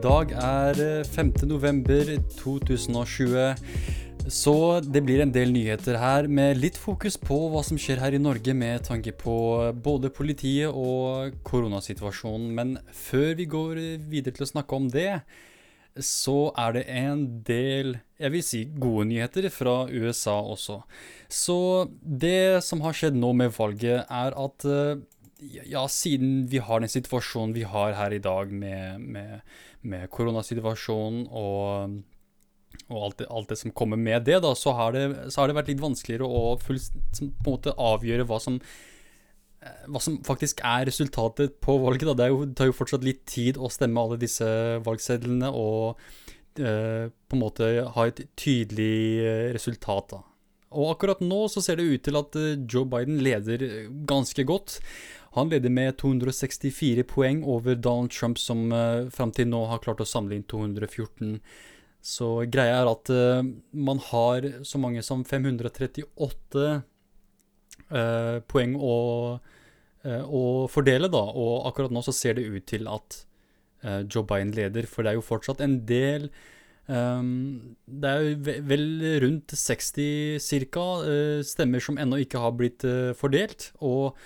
[0.00, 1.32] dag er eh, 5.
[1.48, 3.56] november 2020.
[4.30, 4.54] Så
[4.84, 8.20] det blir en del nyheter her, med litt fokus på hva som skjer her i
[8.22, 9.34] Norge med tanke på
[9.84, 12.48] både politiet og koronasituasjonen.
[12.56, 13.80] Men før vi går
[14.12, 15.20] videre til å snakke om det,
[16.00, 20.82] så er det en del, jeg vil si, gode nyheter fra USA også.
[21.28, 21.60] Så
[22.00, 25.00] det som har skjedd nå med valget, er at eh,
[25.40, 29.40] ja, siden vi har den situasjonen vi har her i dag med, med,
[29.88, 31.96] med koronasituasjonen og,
[32.90, 35.50] og alt, det, alt, det, som kommer med det, da, så har det, så har
[35.50, 36.80] det vært litt vanskeligere å full,
[37.16, 38.58] på en måte avgjøre hva som,
[39.64, 42.10] eh, hva som faktisk er resultatet på valget.
[42.10, 42.16] Da.
[42.22, 44.48] Det, jo, det tar jo fortsatt litt tid å stemme alle disse
[44.86, 46.02] valgsedlene og
[46.60, 50.16] eh, på en måte ha et tydelig eh, resultat.
[50.16, 50.24] da.
[50.70, 52.36] Og akkurat nå så ser det ut til at
[52.70, 53.64] Joe Biden leder
[54.06, 54.76] ganske godt.
[55.38, 60.02] Han leder med 264 poeng over Donald Trump, som uh, fram til nå har klart
[60.02, 61.36] å samle inn 214.
[62.02, 66.82] Så greia er at uh, man har så mange som 538 uh,
[68.50, 68.96] poeng å,
[70.02, 70.42] uh, å,
[70.72, 71.22] fordele, da.
[71.22, 73.24] Og akkurat nå så ser det ut til at
[73.80, 76.26] Joe Biden leder, for det er jo fortsatt en del
[76.84, 78.82] um, Det er jo vel
[79.22, 80.84] rundt 60 ca.
[81.48, 82.84] stemmer som ennå ikke har blitt
[83.16, 83.70] fordelt.
[83.80, 84.20] og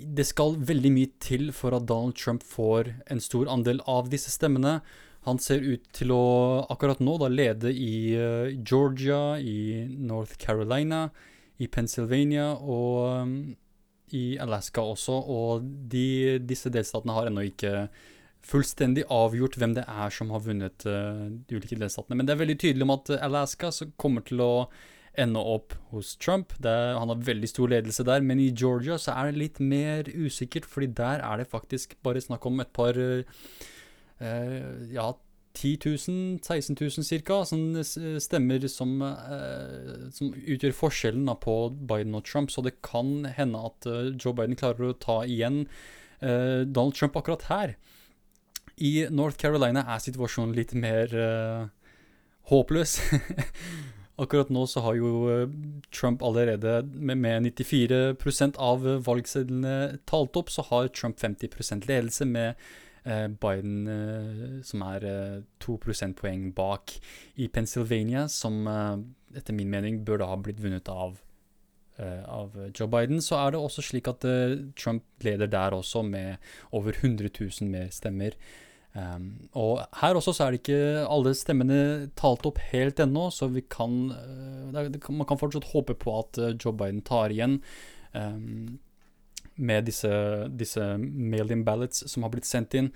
[0.00, 4.32] det skal veldig mye til for at Donald Trump får en stor andel av disse
[4.32, 4.80] stemmene.
[5.26, 11.08] Han ser ut til å akkurat nå da lede i uh, Georgia, i North Carolina,
[11.58, 13.38] i Pennsylvania og um,
[14.14, 15.16] i Alaska også.
[15.18, 17.88] Og de, disse delstatene har ennå ikke
[18.46, 22.20] fullstendig avgjort hvem det er som har vunnet uh, de ulike delstatene.
[22.20, 24.52] Men det er veldig tydelig om at Alaska kommer til å
[25.20, 26.54] ende opp hos Trump.
[26.64, 30.08] Er, han har veldig stor ledelse der, men i Georgia så er det litt mer
[30.12, 33.22] usikkert, fordi der er det faktisk bare snakk om et par uh,
[34.92, 35.08] ja,
[35.56, 37.40] 10 000, 16 000 ca.
[37.48, 37.84] Sånne
[38.22, 42.52] stemmer som, uh, som utgjør forskjellen da, på Biden og Trump.
[42.52, 45.66] Så det kan hende at uh, Joe Biden klarer å ta igjen
[46.16, 47.72] Donald Trump akkurat her.
[48.80, 51.12] I North Carolina er situasjonen litt mer
[52.48, 52.94] håpløs.
[54.16, 55.50] Akkurat nå så har jo eh,
[55.92, 62.54] Trump allerede med, med 94% av valgsedlene talt opp, så har Trump 50 ledelse med
[63.04, 66.96] eh, Biden eh, som er eh, to prosentpoeng bak.
[67.36, 68.96] I Pennsylvania, som eh,
[69.36, 71.18] etter min mening bør da ha blitt vunnet av,
[72.00, 74.24] eh, av Joe Biden, så er det også slik at
[74.80, 76.40] Trump leder der også med
[76.72, 78.32] over 100 000 mer stemmer.
[78.96, 81.80] Um, og her også så er det ikke alle stemmene
[82.16, 86.40] talt opp helt ennå, så vi kan, uh, det, man kan fortsatt håpe på at
[86.40, 87.58] uh, Joe Biden tar igjen
[88.16, 88.78] um,
[89.60, 90.08] med disse,
[90.48, 92.90] disse mail-in ballots som har blitt sendt inn.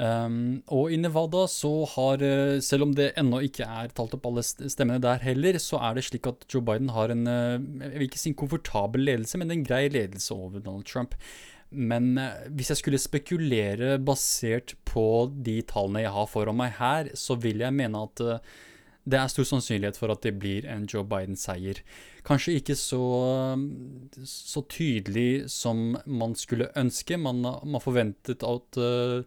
[0.00, 4.30] Um, og i Nevada så har, uh, selv om det ennå ikke er talt opp
[4.30, 8.08] alle stemmene der heller, så er det slik at Joe Biden har en, jeg vil
[8.08, 11.18] ikke si en komfortabel ledelse, men en grei ledelse over Donald Trump.
[11.74, 15.06] Men eh, hvis jeg skulle spekulere basert på
[15.46, 18.54] de tallene jeg har foran meg her, så vil jeg mene at eh,
[19.04, 21.82] det er stor sannsynlighet for at det blir en Joe Biden-seier.
[22.24, 23.02] Kanskje ikke så,
[24.24, 27.18] så, tydelig som man skulle ønske.
[27.20, 29.26] Man, man forventet at uh,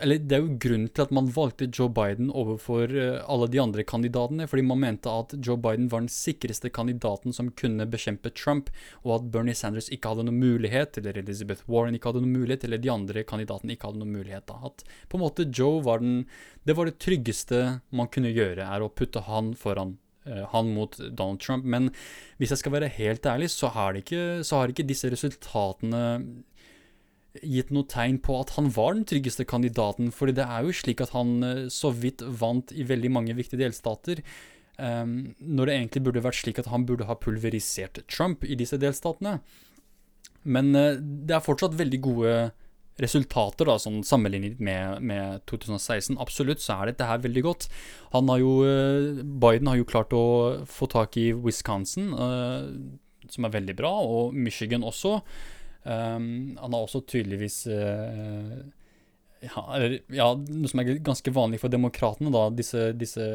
[0.00, 3.60] eller Det er jo grunnen til at man valgte Joe Biden overfor eh, alle de
[3.62, 4.46] andre kandidatene.
[4.50, 8.70] Fordi man mente at Joe Biden var den sikreste kandidaten som kunne bekjempe Trump,
[9.02, 12.66] og at Bernie Sanders ikke hadde noen mulighet, eller Elizabeth Warren ikke hadde noen mulighet,
[12.68, 14.54] eller de andre kandidatene ikke hadde noen mulighet.
[14.54, 16.26] At på en måte Joe var den
[16.66, 20.96] Det var det tryggeste man kunne gjøre, er å putte han foran eh, han mot
[20.98, 21.64] Donald Trump.
[21.64, 21.90] Men
[22.38, 26.02] hvis jeg skal være helt ærlig, så har, ikke, så har ikke disse resultatene
[27.42, 30.12] gitt noe tegn på at han var den tryggeste kandidaten.
[30.12, 33.64] fordi det er jo slik at han eh, så vidt vant i veldig mange viktige
[33.64, 34.22] delstater.
[34.76, 38.76] Um, når det egentlig burde vært slik at han burde ha pulverisert Trump i disse
[38.76, 39.38] delstatene.
[40.44, 42.34] Men uh, det er fortsatt veldig gode
[43.00, 46.16] resultater, da, sånn sammenlignet med, med, 2016.
[46.20, 47.68] Absolutt så er dette her veldig godt.
[48.12, 50.26] Han har jo, uh, Biden har jo klart å
[50.68, 52.68] få tak i Wisconsin, uh,
[53.32, 55.18] som er veldig bra, og Michigan også.
[55.86, 58.56] Um, han har også tydeligvis uh,
[59.44, 59.62] ja,
[60.10, 63.26] ja, noe som er ganske vanlig for demokratene, da, disse, disse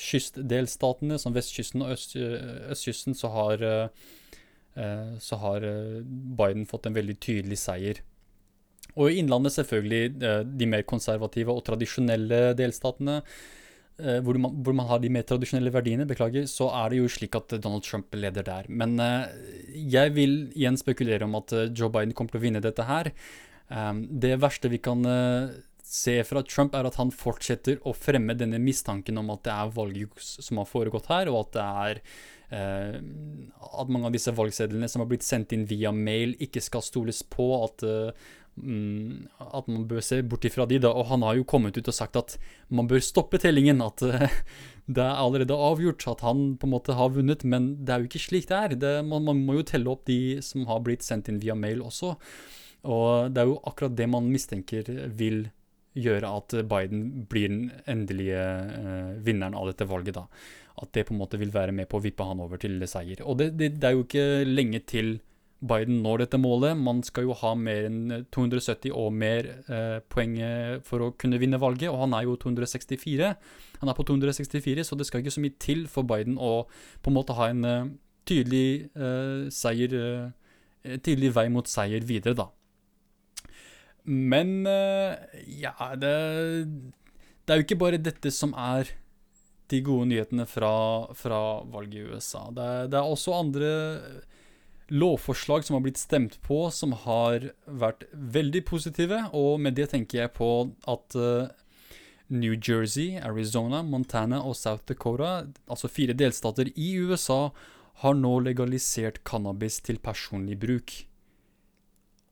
[0.00, 5.68] kystdelstatene, som vestkysten og øst, østkysten, så har, uh, så har
[6.40, 8.02] Biden fått en veldig tydelig seier.
[8.94, 13.20] Og i Innlandet selvfølgelig de mer konservative og tradisjonelle delstatene.
[13.94, 17.10] Eh, hvor man, hvor, man, har de mer tradisjonelle verdiene, beklager, så er det jo
[17.14, 18.66] slik at Donald Trump leder der.
[18.66, 19.30] Men uh,
[19.70, 23.12] jeg vil igjen spekulere om at eh, Joe Biden kommer til å vinne dette her.
[23.70, 25.06] Um, det verste vi kan
[25.86, 29.74] se fra Trump, er at han fortsetter å fremme denne mistanken om at det er
[29.76, 32.06] valgjuks som har foregått her, og at det er
[32.54, 37.22] At mange av disse valgsedlene som har blitt sendt inn via mail, ikke skal stoles
[37.26, 37.46] på.
[37.64, 37.82] At,
[38.54, 40.92] at man bør se bort ifra de, da.
[40.94, 42.36] Og han har jo kommet ut og sagt at
[42.68, 43.82] man bør stoppe tellingen.
[43.84, 44.02] At
[44.86, 48.10] det er allerede avgjort at han på en måte har vunnet, men det er jo
[48.10, 48.76] ikke slik det er.
[48.78, 51.82] Det, man, man må jo telle opp de som har blitt sendt inn via mail
[51.84, 52.14] også.
[52.84, 55.46] Og det er jo akkurat det man mistenker vil
[55.94, 60.18] gjøre at Biden blir den endelige eh, vinneren av dette valget.
[60.18, 60.26] da.
[60.82, 63.22] At det på en måte vil være med på å vippe han over til seier.
[63.22, 65.16] Og det, det, det er jo ikke lenge til
[65.64, 66.76] Biden når dette målet.
[66.76, 70.34] Man skal jo ha mer enn 270 og mer eh, poeng
[70.86, 73.30] for å kunne vinne valget, og han er jo 264.
[73.80, 76.66] Han er på 264, så det skal ikke så mye til for Biden å
[77.04, 77.92] på en måte ha en uh,
[78.28, 78.90] tydelig
[79.52, 79.94] seier
[80.84, 82.50] Tydelig vei mot seier videre, da.
[84.04, 85.16] Men uh,
[85.48, 86.12] ja, det,
[87.44, 88.90] det er jo ikke bare dette som er
[89.72, 90.74] de gode nyhetene fra,
[91.16, 91.40] fra
[91.72, 92.46] valget i USA.
[92.52, 93.70] Det, det, er også andre
[94.88, 99.20] lovforslag som har blitt stemt på, som har vært veldig positive.
[99.36, 100.50] Og med det tenker jeg på
[100.90, 101.48] at uh,
[102.32, 107.48] New Jersey, Arizona, Montana og South Dakota, altså fire delstater i USA,
[108.02, 110.96] har nå legalisert cannabis til personlig bruk.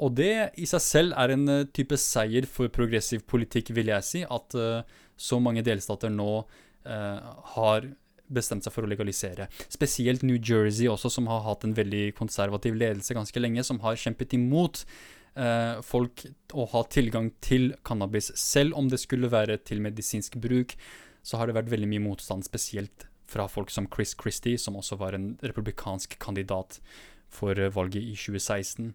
[0.02, 4.08] Og det i seg selv er en uh, type seier for progressiv politikk, vil jeg
[4.08, 4.24] si.
[4.26, 4.82] At uh,
[5.16, 6.44] så mange delstater nå
[6.82, 7.84] har
[8.34, 9.48] bestemt seg for å legalisere.
[9.72, 13.98] Spesielt New Jersey også, som har hatt en veldig konservativ ledelse ganske lenge, som har
[14.00, 14.84] kjempet imot
[15.88, 18.26] folk å ha tilgang til cannabis.
[18.36, 20.74] Selv om det skulle være til medisinsk bruk,
[21.24, 24.98] så har det vært veldig mye motstand, spesielt fra folk som Chris Christie, som også
[25.00, 26.82] var en republikansk kandidat
[27.32, 28.92] for valget i 2016.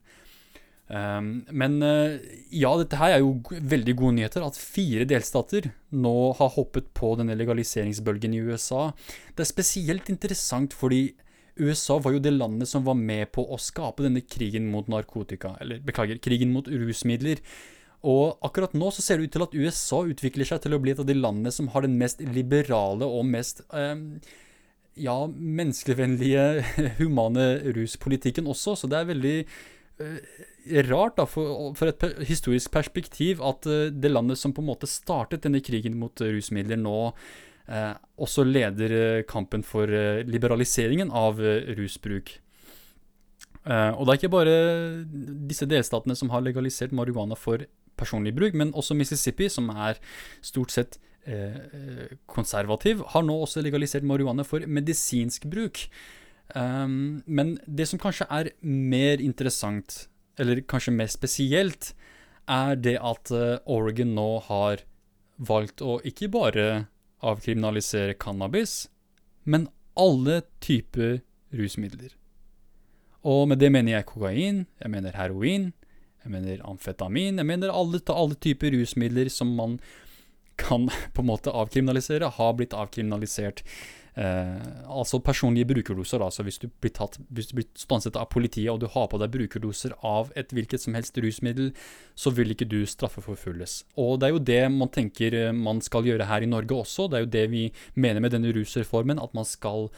[0.87, 2.15] Um, men uh,
[2.53, 4.45] ja, dette her er jo veldig gode nyheter.
[4.45, 8.89] At fire delstater nå har hoppet på denne legaliseringsbølgen i USA.
[9.35, 11.09] Det er spesielt interessant fordi
[11.57, 15.55] USA var jo det landet som var med på å skape denne krigen mot narkotika.
[15.61, 17.41] Eller beklager, krigen mot rusmidler.
[18.07, 20.93] Og akkurat nå så ser det ut til at USA utvikler seg til å bli
[20.93, 23.97] et av de landene som har den mest liberale og mest eh,
[25.01, 26.45] ja, menneskevennlige,
[27.01, 28.77] humane ruspolitikken også.
[28.77, 29.37] Så det er veldig
[29.97, 34.89] rart, da, for, for et historisk perspektiv, at uh, det landet som på en måte
[34.89, 36.97] startet denne krigen mot uh, rusmidler, nå
[37.67, 39.91] eh, også leder kampen for
[40.23, 41.41] liberaliseringen av
[41.75, 42.37] rusbruk.
[43.67, 44.53] og det er ikke bare
[45.49, 47.65] disse delstatene som har legalisert marihuana for
[47.99, 49.99] personlig bruk, men også Mississippi, som er
[50.41, 50.95] stort sett
[52.31, 55.89] konservativ, har nå også legalisert marihuana for medisinsk bruk.
[56.55, 60.05] Um, men det som kanskje er mer interessant
[60.39, 61.93] eller kanskje mer spesielt,
[62.47, 64.83] er det at eh, Oregon nå har
[65.37, 66.67] valgt å ikke bare
[67.25, 68.85] avkriminalisere cannabis,
[69.43, 69.67] men
[69.97, 71.19] alle typer
[71.57, 72.13] rusmidler.
[73.27, 75.71] Og med det mener jeg kokain, jeg mener heroin,
[76.23, 79.79] jeg mener amfetamin, jeg mener alle, alle typer rusmidler som man
[80.57, 83.65] kan på en måte avkriminalisere, har blitt avkriminalisert
[84.17, 86.23] altså personlige brukerdoser.
[86.25, 89.19] Altså hvis du blir tatt, hvis du blir stanset av politiet og du har på
[89.21, 91.69] deg brukerdoser av et hvilket som helst rusmiddel,
[92.17, 93.83] så vil ikke du straffeforfølges.
[94.01, 97.07] Og det er jo det man tenker eh, man skal gjøre her i Norge også.
[97.07, 97.63] Det er jo det vi
[97.95, 99.89] mener med denne rusreformen, at man skal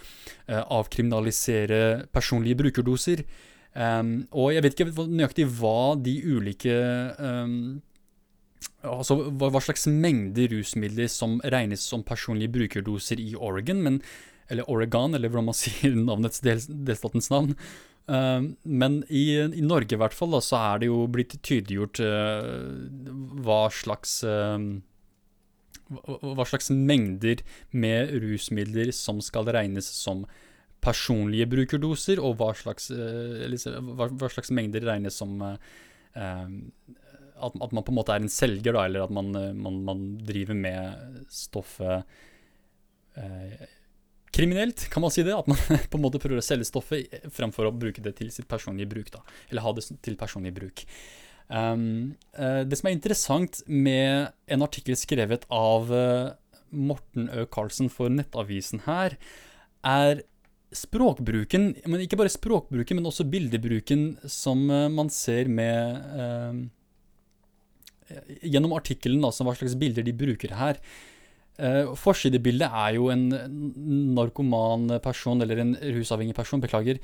[0.48, 3.24] eh, avkriminalisere personlige brukerdoser.
[3.70, 6.74] Um, og jeg vet ikke nøyaktig hva de ulike
[7.22, 7.78] um,
[8.84, 14.02] altså hva, slags mengde rusmidler som regnes som personlige brukerdoser i Oregon, men,
[14.50, 17.56] eller Oregon, eller hvordan man sier navnets del, delstatens navn.
[18.10, 22.00] Uh, men i, i, Norge i hvert fall da, så er det jo blitt tydeliggjort
[22.02, 22.80] uh,
[23.46, 24.58] hva slags uh,
[25.90, 27.42] hva slags mengder
[27.74, 30.24] med rusmidler som skal regnes som
[30.86, 35.42] personlige brukerdoser, og hva slags, hva slags mengder regnes som
[37.40, 39.82] at, at, man på en måte er en selger, da, eller at man, eh, man,
[39.88, 42.04] man driver med stoffet
[43.20, 43.68] eh,
[44.36, 45.36] kriminelt, kan man si det?
[45.36, 45.58] At man
[45.92, 49.12] på en måte prøver å selge stoffet fremfor å bruke det til sitt personlige bruk.
[49.16, 50.86] da, Eller ha det til personlig bruk.
[51.50, 56.36] Um, uh, det som er interessant med en artikkel skrevet av uh,
[56.70, 57.48] Morten Ø.
[57.50, 59.18] Karlsen for Nettavisen her,
[59.82, 60.22] er
[60.76, 66.70] språkbruken, men ikke bare språkbruken, men også bildebruken som man ser med
[68.42, 70.82] gjennom artikkelen, altså hva slags bilder de bruker her.
[71.60, 73.26] Uh, Forsidebildet er jo en
[74.16, 77.02] narkoman person, eller en rusavhengig person, beklager,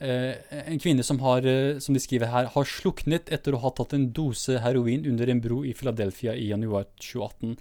[0.00, 0.32] Uh,
[0.64, 3.92] en kvinne som har, uh, som de skriver her, har sluknet etter å ha tatt
[3.92, 7.52] en dose heroin under en bro i Philadelphia i januar 2018.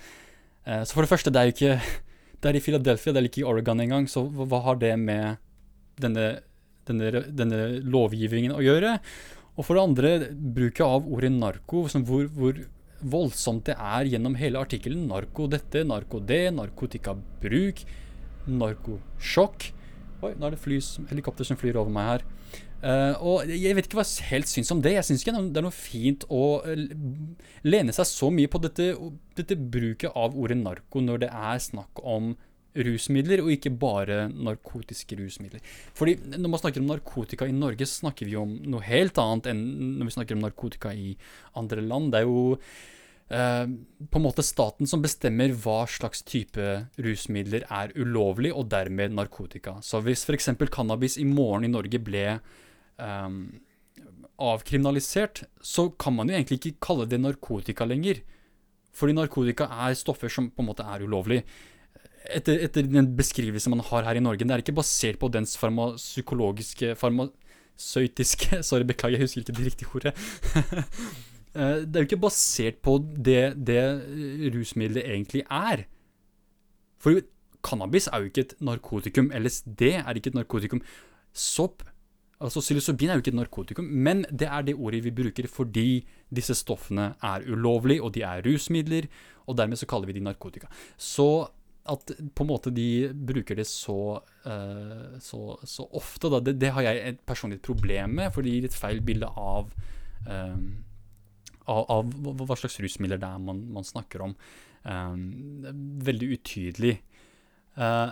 [0.63, 1.81] Uh, så for det første, det er jo ikke
[2.39, 4.93] Det er i Philadelphia, det er ikke i Oregon engang, så hva, hva har det
[4.95, 5.41] med
[5.99, 6.29] denne,
[6.87, 8.93] denne, denne lovgivningen å gjøre?
[9.59, 12.61] Og for det andre, bruket av ordet narko, som hvor, hvor
[13.01, 15.07] voldsomt det er gjennom hele artikkelen.
[15.09, 17.83] Narko dette, narko det, narkotikabruk,
[18.49, 19.69] narkosjokk.
[20.19, 22.27] Oi, nå er det fly, helikopter som flyr over meg her.
[22.79, 24.93] Uh, og jeg vet ikke hva jeg helt syns om det.
[24.95, 26.83] Jeg syns ikke det er noe fint å uh,
[27.67, 28.93] lene seg så mye på dette,
[29.35, 32.33] dette, bruket av ordet narko når det er snakk om
[32.77, 35.63] rusmidler, og ikke bare narkotiske rusmidler.
[35.97, 39.49] Fordi når man snakker om narkotika i Norge, så snakker vi om noe helt annet
[39.51, 39.65] enn
[39.99, 41.15] når vi snakker om narkotika i
[41.59, 42.11] andre land.
[42.13, 43.65] Det er jo eh,
[44.05, 46.67] på en måte staten som bestemmer hva slags type
[47.01, 49.79] rusmidler er ulovlig, og dermed narkotika.
[49.85, 50.51] Så hvis f.eks.
[50.69, 52.27] cannabis i morgen i Norge ble
[53.01, 53.41] um,
[54.39, 58.21] avkriminalisert, så kan man jo egentlig ikke kalle det narkotika lenger.
[58.95, 61.43] Fordi narkotika er stoffer som på en måte er ulovlig.
[62.35, 65.55] Etter, etter den beskrivelsen man har her i Norge, det er ikke basert på dens
[65.57, 70.15] farmasykologiske Farmasøytiske Sorry, beklager, jeg husker ikke det riktige ordet.
[71.49, 73.81] Eh, det er jo ikke basert på det, det
[74.53, 75.81] rusmiddelet egentlig er.
[77.01, 77.23] For
[77.65, 79.31] cannabis er jo ikke et narkotikum.
[79.33, 80.83] LSD er ikke et narkotikum.
[81.33, 81.81] Sopp
[82.39, 86.05] Altså Psilocybin er jo ikke et narkotikum, men det er det ordet vi bruker fordi
[86.31, 89.09] disse stoffene er ulovlige, og de er rusmidler,
[89.45, 90.69] og dermed så kaller vi de narkotika.
[90.95, 91.49] Så
[91.89, 96.71] at på en måte de bruker det så, uh, så, så ofte, da, det, det,
[96.75, 99.73] har jeg et personlig problem med, for det gir et feil bilde av,
[100.27, 100.65] um,
[101.69, 104.35] av, av hva slags rusmidler det er man, man snakker om.
[104.83, 105.29] Um,
[106.05, 106.99] veldig utydelig.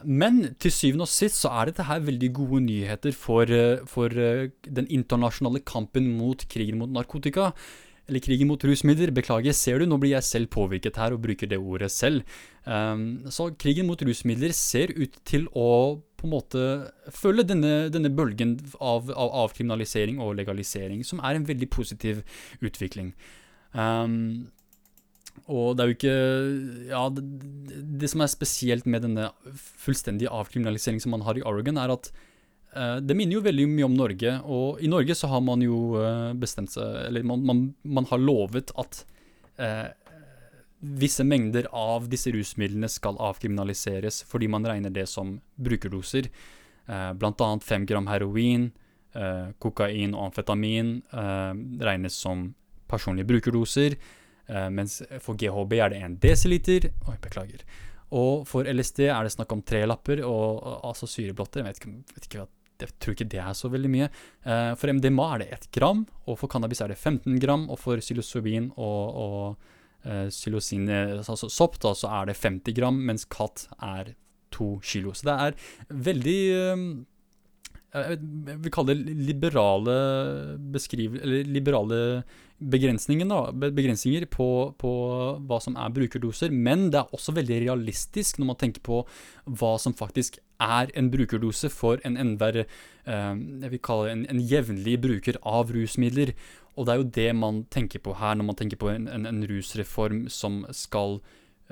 [0.07, 3.49] Men til syvende og sist så er dette her veldig gode nyheter for,
[3.89, 7.49] for den internasjonale kampen mot krigen mot narkotika.
[8.07, 9.11] Eller krigen mot rusmidler.
[9.15, 12.23] Beklager, ser du, nå blir jeg selv påvirket her og bruker det ordet selv.
[12.63, 16.61] Um, så krigen mot rusmidler ser ut til å på en måte
[17.13, 22.23] følge denne, denne bølgen av, av, avkriminalisering og legalisering, som er en veldig positiv
[22.65, 23.11] utvikling.
[23.75, 24.47] Um,
[25.45, 26.15] og det er jo ikke
[26.89, 27.23] Ja, det,
[28.01, 32.09] det, som er spesielt med denne fullstendige avkriminaliseringen som man har i Oregon, er at
[33.01, 34.33] det minner jo veldig mye om Norge.
[34.45, 38.21] Og i Norge så har man jo uh, bestemt seg Eller man, man, man har
[38.21, 38.99] lovet at
[39.57, 39.87] eh,
[40.77, 46.29] visse mengder av disse rusmidlene skal avkriminaliseres fordi man regner det som brukerdoser.
[46.87, 48.69] blant annet fem gram heroin,
[49.59, 51.01] kokain og amfetamin
[51.81, 52.45] regnes som
[52.87, 53.97] personlige brukerdoser.
[54.69, 56.91] Mens for GHB er det 1 desiliter.
[57.09, 57.65] Oi, beklager.
[58.15, 61.81] Og for LSD er det snakk om tre lapper, og, og altså syreblotter Jeg vet
[61.81, 62.45] ikke, vet ikke,
[62.77, 64.07] jeg tror ikke det er så veldig mye.
[64.45, 67.65] Eh, for MDMA er det 1 gram, og for cannabis er det 15 gram.
[67.73, 70.87] Og for psilocybin og, og eh, psilocin,
[71.17, 74.13] altså sopp, da, så er det 50 gram, mens katt er
[74.55, 75.13] 2 kilo.
[75.17, 75.57] Så det er
[75.89, 76.39] veldig
[76.73, 76.89] um,
[77.97, 79.95] jeg vil kalle det liberale
[81.47, 82.01] liberale
[82.57, 84.47] begrensninger, da, begrensninger på,
[84.81, 84.91] på,
[85.45, 86.53] hva som er brukerdoser.
[86.53, 89.03] Men det er også veldig realistisk når man tenker på
[89.45, 94.23] hva som faktisk er en brukerdose for en enhver eh, Jeg vil kalle det en,
[94.33, 96.33] en, jevnlig bruker av rusmidler.
[96.77, 99.29] Og det er jo det man tenker på her, når man tenker på en, en,
[99.29, 101.17] en rusreform som skal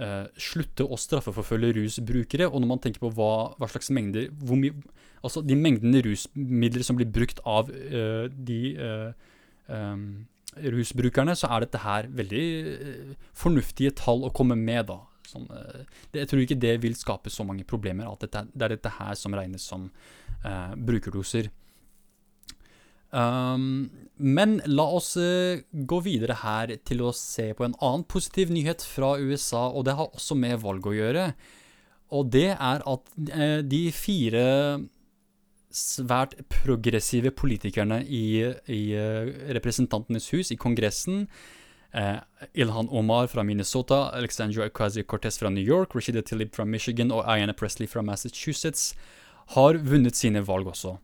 [0.02, 2.48] uh, slutte å straffeforfølge rusbrukere.
[2.50, 4.74] Og når man tenker på hva, hva slags mengder hvor mye,
[5.26, 9.10] Altså de mengdene rusmidler som blir brukt av uh, de uh,
[9.68, 12.46] um, rusbrukerne, så er dette her veldig
[13.36, 15.02] fornuftige tall å komme med, da.
[15.26, 18.76] Sånn, det, jeg tror ikke det vil skape så mange problemer at dette, det er
[18.78, 19.90] dette her som regnes som
[20.86, 21.50] brukerdoser.
[23.16, 28.52] Um, men la oss uh, gå videre her til å se på en annen positiv
[28.52, 31.30] nyhet fra USA, og det har også med valg å gjøre.
[32.16, 34.46] Og det er at uh, de fire
[35.76, 38.26] svært progressive politikerne i,
[38.72, 41.26] i uh, Representantenes hus, i Kongressen,
[42.52, 47.56] Ilhan Omar fra Minnesota, Alexandra Ocasio-Cortez fra New York, Rashida Tlaib fra Michigan og Ayanna
[47.56, 48.90] Presley fra Massachusetts,
[49.56, 50.98] har vunnet sine valg også.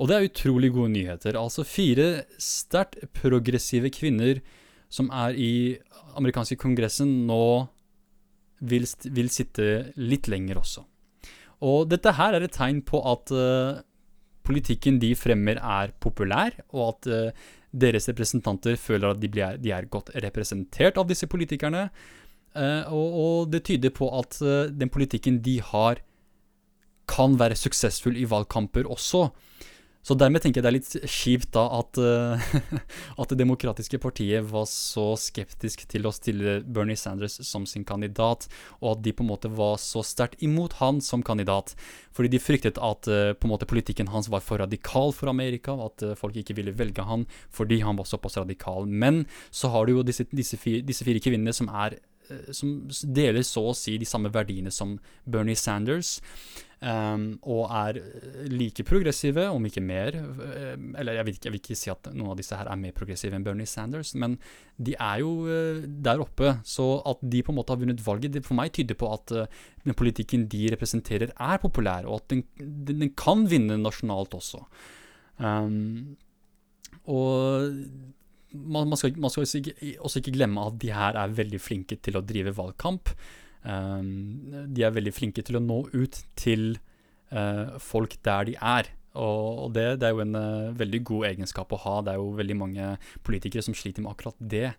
[0.00, 1.36] Og det er utrolig gode nyheter.
[1.36, 4.40] Altså fire sterkt progressive kvinner
[4.90, 5.52] som er i
[6.18, 7.66] amerikanske kongressen, nå
[8.60, 10.84] vil, vil, sitte litt lenger også.
[11.60, 13.80] Og dette her er et tegn på at uh,
[14.46, 19.72] politikken de fremmer er populær, og at uh, deres representanter føler at de, blir, de,
[19.76, 21.88] er godt representert av disse politikerne.
[22.56, 24.40] Uh, og, og, det tyder på at
[24.74, 26.00] den politikken de har,
[27.10, 29.28] kan være suksessfull i valgkamper også.
[30.00, 32.40] Så dermed tenker jeg det er litt kjipt da at, uh,
[33.20, 38.48] at Det demokratiske partiet var så skeptisk til å stille Bernie Sanders som sin kandidat,
[38.80, 41.74] og at de på en måte var så sterkt imot han som kandidat.
[42.16, 45.76] Fordi de fryktet at uh, på en måte politikken hans var for radikal for Amerika,
[45.84, 48.88] at uh, folk ikke ville velge han fordi han var såpass radikal.
[48.88, 52.00] Men så har du jo disse, disse, fire, disse fire kvinnene som er
[52.54, 56.20] som deler så å si de samme verdiene som Bernie Sanders.
[56.80, 57.98] Um, og er
[58.48, 60.14] like progressive, om ikke mer.
[60.16, 62.78] Ehm, eller jeg vil, ikke, jeg vil, ikke, si at noen av disse her er
[62.80, 64.38] mer progressive enn Bernie Sanders, men
[64.80, 66.54] de er jo uh, der oppe.
[66.64, 69.34] Så at de på en måte har vunnet valget, det for meg tyder på at
[69.36, 72.46] uh, den politikken de representerer, er populær, og at den,
[72.88, 74.64] den, kan vinne nasjonalt også.
[75.36, 76.16] Um,
[77.12, 77.76] og
[78.56, 82.16] man, man, skal, man skal også ikke glemme at de her er veldig flinke til
[82.16, 83.12] å drive valgkamp.
[83.64, 86.72] Um, de er veldig flinke til å nå ut til
[87.34, 88.90] uh, folk der de er.
[89.18, 92.00] Og, det, det, er jo en uh, veldig god egenskap å ha.
[92.06, 92.90] Det er jo veldig mange
[93.26, 94.70] politikere som sliter med akkurat det.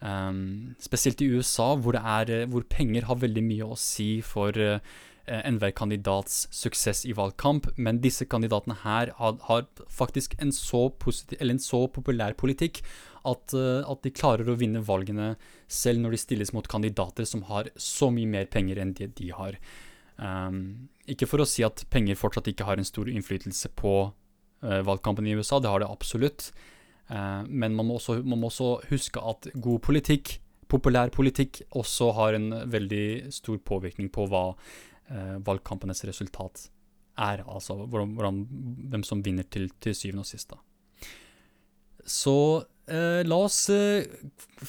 [0.00, 4.82] Um, spesielt i USA, hvor, er, hvor, penger har veldig mye å si for uh,
[5.26, 7.70] enhver kandidats suksess i valgkamp.
[7.78, 10.88] Men disse kandidatene her har, har faktisk en så,
[11.40, 12.82] en så populær politikk
[13.26, 15.34] at, uh, at, de klarer å vinne valgene
[15.68, 19.32] selv når de stilles mot kandidater som har så mye mer penger enn det de
[19.34, 19.58] har.
[20.16, 24.80] Um, ikke for å si at penger fortsatt ikke har en stor innflytelse på uh,
[24.86, 26.50] valgkampen i USA, det har det absolutt.
[27.10, 30.38] Uh, men man må, også, man må, også, huske at god politikk,
[30.70, 34.48] populær politikk, også har en veldig stor påvirkning på hva
[35.46, 36.64] valgkampenes resultat
[37.22, 37.44] er.
[37.46, 38.40] Altså hvordan, hvordan,
[38.90, 40.50] hvem som vinner til, til syvende og sist.
[40.50, 40.58] Da.
[42.06, 44.02] Så eh, la, oss, uh,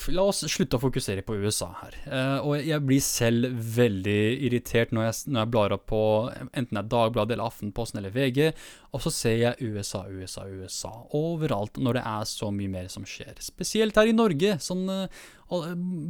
[0.10, 1.98] la, oss, slutte å fokusere på USA her.
[2.06, 6.02] Eh, og jeg blir selv veldig irritert når jeg, når jeg blar opp på
[6.34, 8.50] enten det er Dagbladet eller Aftenposten eller VG,
[8.98, 13.06] og så ser jeg USA, USA, USA overalt når det er så mye mer som
[13.08, 13.38] skjer.
[13.46, 14.58] Spesielt her i Norge.
[14.64, 14.88] Sånn,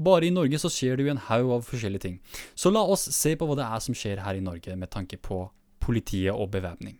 [0.07, 2.21] bare i Norge så skjer det jo en haug av forskjellige ting.
[2.55, 5.19] Så la oss se på hva det er som skjer her i Norge med tanke
[5.19, 5.43] på
[5.83, 6.97] politiet og bevæpning.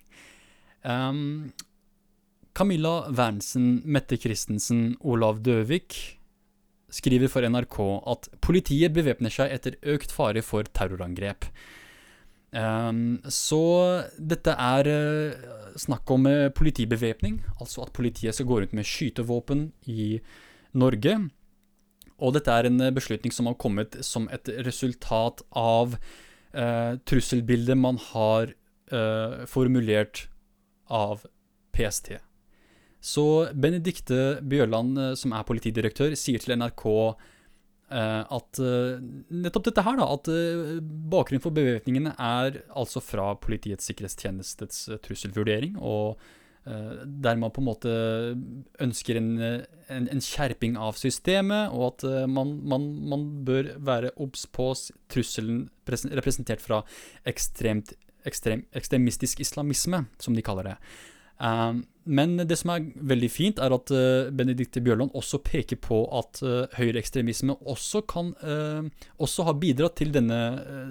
[0.88, 1.50] Um,
[2.58, 6.18] Camilla Wernsen, Mette Christensen, Olav Døvik
[6.90, 7.78] skriver for NRK
[8.10, 11.46] at politiet bevæpner seg etter økt fare for terrorangrep.
[12.56, 13.62] Um, så
[14.18, 19.68] dette er uh, snakk om uh, politibevæpning, altså at politiet skal gå rundt med skytevåpen
[19.86, 20.18] i
[20.74, 21.18] Norge.
[22.18, 28.00] Og dette er en beslutning som har kommet som et resultat av uh, trusselbildet man
[28.14, 28.56] har
[29.52, 30.22] formulert
[30.88, 31.26] av
[31.76, 32.14] PST.
[33.04, 38.98] Så Benedicte Bjørland, eh, som er politidirektør, sier til NRK uh, at uh,
[39.32, 40.32] nettopp dette her, da, at
[41.12, 46.20] bakgrunnen for bevæpningene er altså fra Politiets sikkerhetstjenestes trusselvurdering, og
[46.68, 47.92] der man på en måte
[48.84, 54.44] ønsker en, en, en skjerping av systemet, og at man, man, man, bør være obs
[54.52, 54.74] på
[55.08, 56.82] trusselen representert fra
[57.24, 57.94] ekstremt,
[58.28, 60.76] ekstrem, ekstremistisk islamisme, som de kaller det.
[61.38, 66.02] Um, men det som er veldig fint, er at uh, Benedicte Bjørland også peker på
[66.16, 68.88] at uh, høyreekstremisme også kan uh,
[69.22, 70.40] også har bidratt til denne,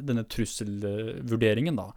[0.07, 1.91] denne trusselvurderingen, da.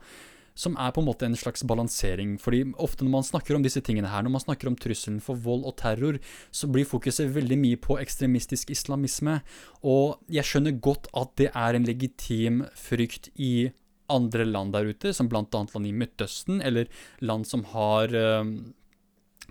[0.60, 2.38] Som er på en måte en slags balansering.
[2.40, 5.36] fordi ofte når man snakker om disse tingene her, når man snakker om trusselen for
[5.36, 6.20] vold og terror,
[6.52, 9.40] så blir fokuset veldig mye på ekstremistisk islamisme.
[9.84, 13.72] Og jeg skjønner godt at det er en legitim frykt i
[14.12, 15.46] andre land der ute, som bl.a.
[15.52, 16.90] land i Midtøsten, eller
[17.26, 18.54] land som har um,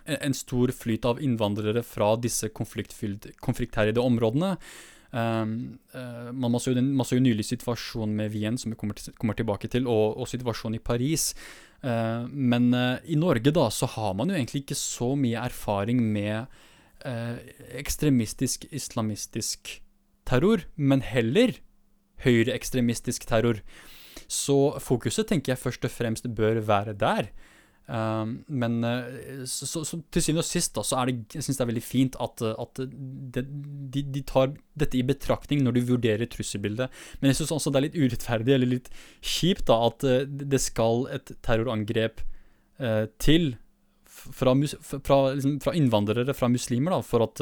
[0.05, 4.57] en stor flyt av innvandrere fra disse konfliktherjede områdene.
[5.11, 8.99] Um, uh, man så den, man så jo nylig situasjonen med Wien, som vi kommer,
[8.99, 11.31] til, kommer tilbake til, og, og, situasjonen i Paris.
[11.81, 16.03] Uh, men uh, i Norge da, så har man jo egentlig ikke så mye erfaring
[16.12, 16.64] med
[17.79, 19.68] ekstremistisk islamistisk
[20.27, 21.53] terror, men heller
[22.25, 23.61] høyreekstremistisk terror.
[24.27, 27.31] Så fokuset tenker jeg først og fremst bør være der.
[27.89, 31.47] Um, men uh, så, så, så, til syvende og sist da, så er det, jeg
[31.47, 33.45] synes det er veldig fint at, at de,
[33.95, 36.93] de, de, tar dette i betraktning når de vurderer trusselbildet.
[37.21, 38.93] Men jeg syns også det er litt urettferdig eller litt
[39.25, 42.21] kjipt da, at uh, det skal et terrorangrep
[42.85, 43.55] uh, til
[44.05, 47.41] fra, fra, liksom, fra, innvandrere, fra muslimer, da, for at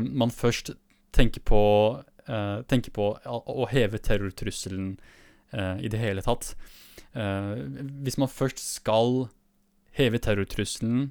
[0.00, 0.70] man først
[1.12, 1.60] tenker på,
[2.70, 4.94] tenker på å, å heve terrortrusselen
[5.52, 6.54] i det hele tatt.
[7.12, 7.58] Uh,
[8.04, 9.26] hvis man først skal
[9.96, 11.10] heve terrortrusselen,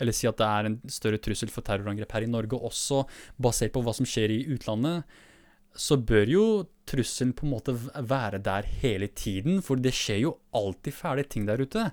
[0.00, 3.04] eller si at det er en større trussel for terrorangrep her i Norge også,
[3.42, 5.04] basert på hva som skjer i utlandet,
[5.72, 6.44] så bør jo
[6.88, 11.46] trusselen på en måte være der hele tiden, for det skjer jo alltid fæle ting
[11.48, 11.86] der ute.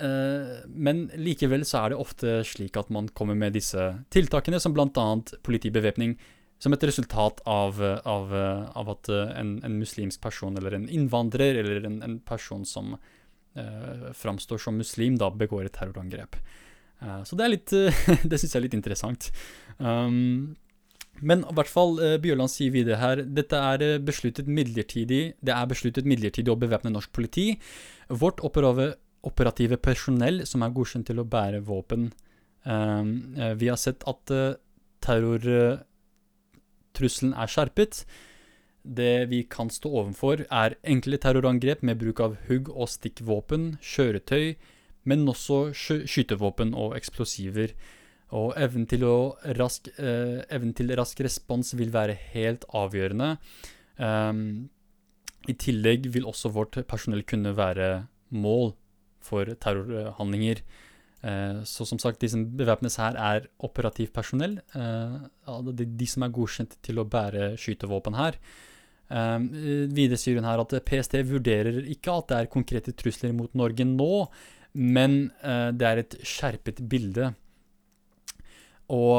[0.00, 3.78] eh, men likevel så er det ofte slik at man kommer med disse
[4.10, 5.06] tiltakene, som bl.a.
[5.46, 6.16] politibevæpning,
[6.58, 8.32] som et resultat av, av,
[8.74, 12.96] av at en, en, muslimsk person, eller en innvandrer, eller en, en person som
[13.54, 16.40] eh, framstår som muslim, da begår et terrorangrep.
[17.02, 17.74] Eh, så det er litt
[18.30, 19.30] Det syns jeg er litt interessant.
[19.78, 20.56] Um,
[21.20, 25.54] men i hvert fall, uh, Bjørland sier videre her dette er eh, besluttet midlertidig Det
[25.54, 27.50] er besluttet midlertidig å bevæpne norsk politi.
[28.08, 32.08] Vårt operative, personell som er godkjent til å bære våpen
[32.64, 33.10] um,
[33.58, 34.54] Vi har sett at uh,
[36.98, 38.04] terrortrusselen er skjerpet.
[38.82, 44.56] Det vi kan stå overfor, er enkle terrorangrep med bruk av hugg- og stikkvåpen, kjøretøy,
[45.04, 47.74] men også skytevåpen og eksplosiver.
[48.30, 49.04] Og evnen til,
[49.56, 53.38] rask, eh, evnen til rask respons vil være helt avgjørende.
[53.98, 54.68] Um,
[55.48, 58.74] I tillegg vil også vårt personell kunne være mål
[59.20, 60.60] for terrorhandlinger.
[61.18, 64.58] Uh, så som sagt, de som bevæpnes her, er operativt personell.
[64.74, 65.26] Uh,
[65.72, 68.38] de, de, som er godkjent til å bære skytevåpen her.
[69.08, 69.48] Um,
[69.96, 73.86] videre sier hun her at PST vurderer ikke at det er konkrete trusler mot Norge
[73.88, 74.26] nå,
[74.78, 75.30] men
[75.80, 77.30] det er et skjerpet bilde.
[78.92, 79.16] Og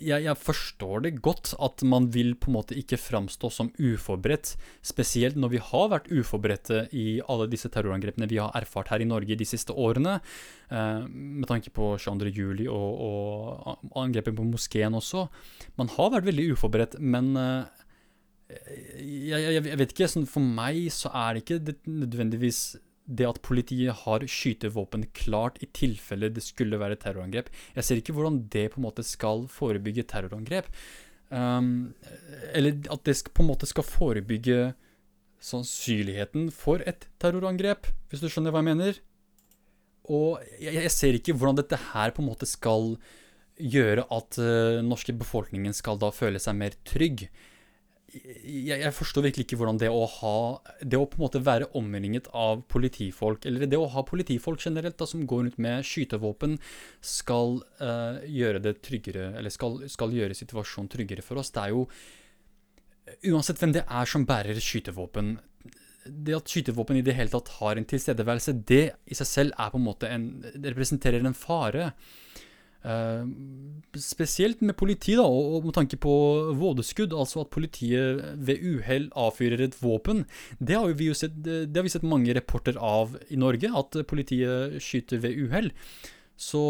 [0.00, 4.54] jeg, jeg, forstår det godt at man vil på en måte ikke framstå som uforberedt,
[4.84, 9.08] spesielt når vi har vært uforberedte i alle disse terrorangrepene vi har erfart her i
[9.08, 10.18] Norge de siste årene,
[10.70, 12.32] eh, med tanke på 22.
[12.36, 15.26] juli og, og angrepet på moskeen også.
[15.80, 17.84] Man har vært veldig uforberedt, men eh,
[18.46, 22.60] jeg, jeg, jeg, vet ikke, sånn for meg så er det ikke nødvendigvis
[23.06, 27.50] det at politiet har skytevåpen klart i tilfelle det skulle være terrorangrep.
[27.76, 30.70] Jeg ser ikke hvordan det på en måte skal forebygge terrorangrep.
[31.30, 31.94] Um,
[32.54, 34.74] eller at det på en måte skal forebygge
[35.42, 39.00] sannsynligheten for et terrorangrep, hvis du skjønner hva jeg mener.
[40.10, 42.94] Og jeg, jeg ser ikke hvordan dette her på en måte skal
[43.56, 47.28] gjøre at uh, norske befolkningen skal da føle seg mer trygg
[48.14, 50.34] jeg, jeg, forstår virkelig ikke hvordan det å ha
[50.78, 54.98] Det å på en måte være omringet av politifolk, eller det å ha politifolk generelt
[55.00, 56.56] da, som går rundt med skytevåpen,
[57.02, 61.52] skal uh, gjøre det tryggere, eller skal, skal, gjøre situasjonen tryggere for oss.
[61.54, 61.86] Det er jo
[63.30, 65.36] Uansett hvem det er som bærer skytevåpen
[66.26, 69.70] Det at skytevåpen i det hele tatt har en tilstedeværelse, det i seg selv er
[69.70, 71.92] på en måte en, representerer en fare.
[72.86, 73.26] Uh,
[73.98, 76.12] spesielt med politi, da, og, med tanke på
[76.54, 80.22] vådeskudd, altså at politiet ved uhell avfyrer et våpen.
[80.60, 83.98] Det har, vi jo sett, det har vi sett mange rapporter av i Norge, at
[84.06, 85.72] politiet skyter ved uhell.
[86.36, 86.62] Så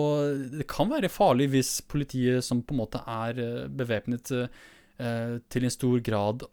[0.55, 5.66] det kan være farlig hvis politiet som på en måte er eh, bevæpnet uh, til
[5.66, 6.44] en stor grad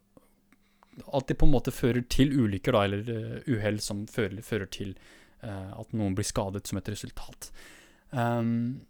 [1.06, 4.66] At det på en måte fører til ulykker, da, eller uh, uhell som fører, fører
[4.66, 4.96] til
[5.44, 7.50] at noen blir skadet som et resultat.
[8.16, 8.80] Um,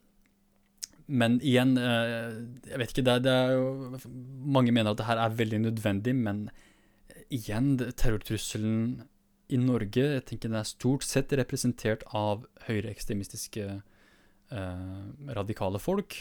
[1.07, 2.37] men igjen, eh,
[2.71, 3.99] jeg vet ikke det, det, er jo
[4.57, 6.47] Mange mener at det her er veldig nødvendig, men
[7.35, 9.03] igjen, terrortrusselen
[9.53, 15.05] i Norge jeg tenker den er stort sett representert av høyreekstremistiske eh,
[15.37, 16.17] radikale folk.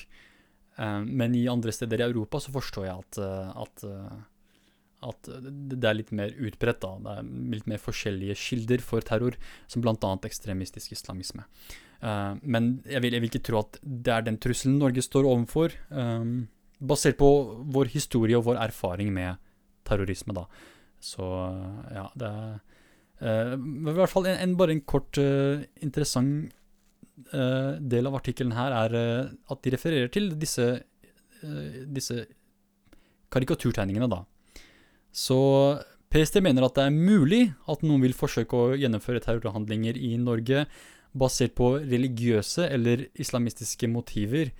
[0.75, 4.21] Eh, men i andre steder i Europa så forstår jeg at, eh, at, eh,
[5.09, 5.31] at
[5.73, 6.81] det er litt mer utbredt.
[6.81, 9.95] da, Det er litt mer forskjellige kilder for terror, som bl.a.
[9.95, 11.45] ekstremistisk islamisme.
[12.03, 15.27] Uh, men jeg vil, jeg vil, ikke tro at det er den trusselen Norge står
[15.29, 16.49] overfor, um,
[16.83, 17.29] basert på
[17.71, 19.39] vår historie og vår erfaring med
[19.87, 20.43] terrorisme, da.
[21.03, 21.23] Så
[21.95, 22.51] ja, det er
[23.23, 25.19] uh, I hvert fall en, en, bare en kort,
[25.83, 26.51] interessant
[27.23, 28.93] del av artikkelen her er
[29.53, 30.65] at de refererer til disse,
[31.93, 32.23] disse
[33.31, 34.23] karikaturtegningene, da.
[35.13, 35.37] Så
[36.09, 40.65] PST mener at det er mulig at noen vil forsøke å gjennomføre terrorhandlinger i Norge
[41.13, 44.51] basert på religiøse eller islamistiske motiver.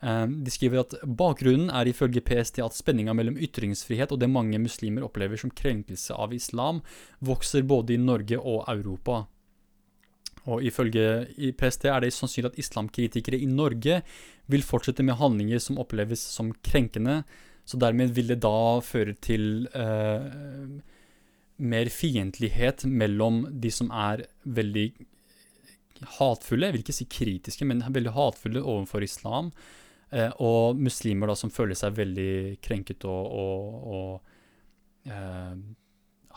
[0.00, 4.60] Ehm, de skriver at bakgrunnen er ifølge PST at spenninga mellom ytringsfrihet og det mange
[4.62, 6.80] muslimer opplever som krenkelse av islam,
[7.20, 9.26] vokser både i Norge og Europa.
[10.48, 14.00] Og ifølge PST er det sannsynlig at islamkritikere i Norge
[14.50, 17.22] vil fortsette med handlinger som oppleves som krenkende,
[17.68, 20.24] så dermed vil det da føre til eh,
[21.60, 24.88] mer fiendtlighet mellom de som er veldig
[26.18, 29.50] hatfulle, jeg vil ikke si kritiske, men veldig hatfulle overfor islam.
[30.10, 35.54] Eh, og muslimer da som føler seg veldig krenket og, og, og eh,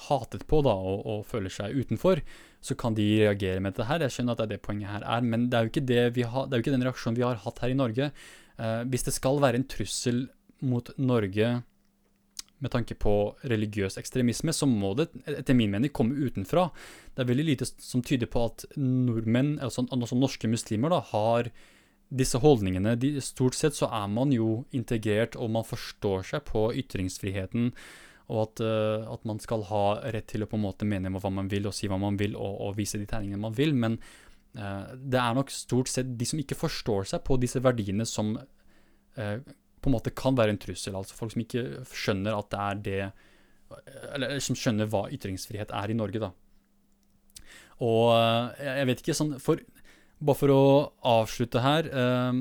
[0.10, 2.21] hatet på da, og, og, føler seg utenfor,
[2.63, 4.06] så kan de reagere med dette her.
[4.06, 5.99] Jeg skjønner at det er det poenget her er, men det er jo ikke, det
[6.30, 8.10] har, det er jo ikke den reaksjonen vi har hatt her i Norge.
[8.62, 10.26] Eh, hvis det skal være en trussel
[10.63, 11.56] mot Norge
[12.63, 13.13] med tanke på
[13.52, 16.69] religiøs ekstremisme, så må det etter min mening komme utenfra.
[17.12, 21.52] Det er veldig lite som tyder på at nordmenn, altså, altså norske muslimer, da, har
[22.13, 22.95] disse holdningene.
[22.99, 27.71] De, stort sett så er man jo integrert, og man forstår seg på ytringsfriheten.
[28.32, 31.34] Og at, uh, at man skal ha rett til å på en måte mene hva
[31.34, 33.76] man vil, og si hva man vil, og, og vise de tegningene man vil.
[33.76, 33.97] Men
[34.56, 38.38] uh, det er nok stort sett de som ikke forstår seg på disse verdiene, som
[38.38, 39.38] uh,
[39.84, 40.96] på en måte kan være en trussel.
[40.98, 43.04] Altså folk som ikke skjønner at det er det
[44.13, 46.32] Eller som skjønner hva ytringsfrihet er i Norge, da.
[47.84, 48.13] Og
[48.62, 49.62] jeg vet ikke sånn For
[50.24, 50.65] bare for å
[51.10, 52.38] avslutte her eh,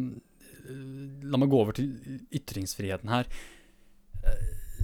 [1.26, 3.26] La meg gå over til ytringsfriheten her.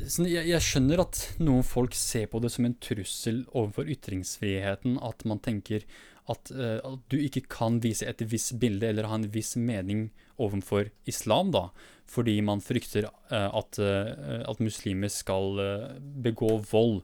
[0.09, 4.97] Sånn, jeg, jeg, skjønner at noen folk ser på det som en trussel overfor ytringsfriheten.
[5.05, 5.87] At man tenker
[6.29, 10.09] at, uh, at, du ikke kan vise et visst bilde eller ha en viss mening
[10.39, 11.69] overfor islam, da.
[12.09, 15.61] Fordi man frykter uh, at, uh, at, muslimer skal
[16.25, 17.03] begå vold.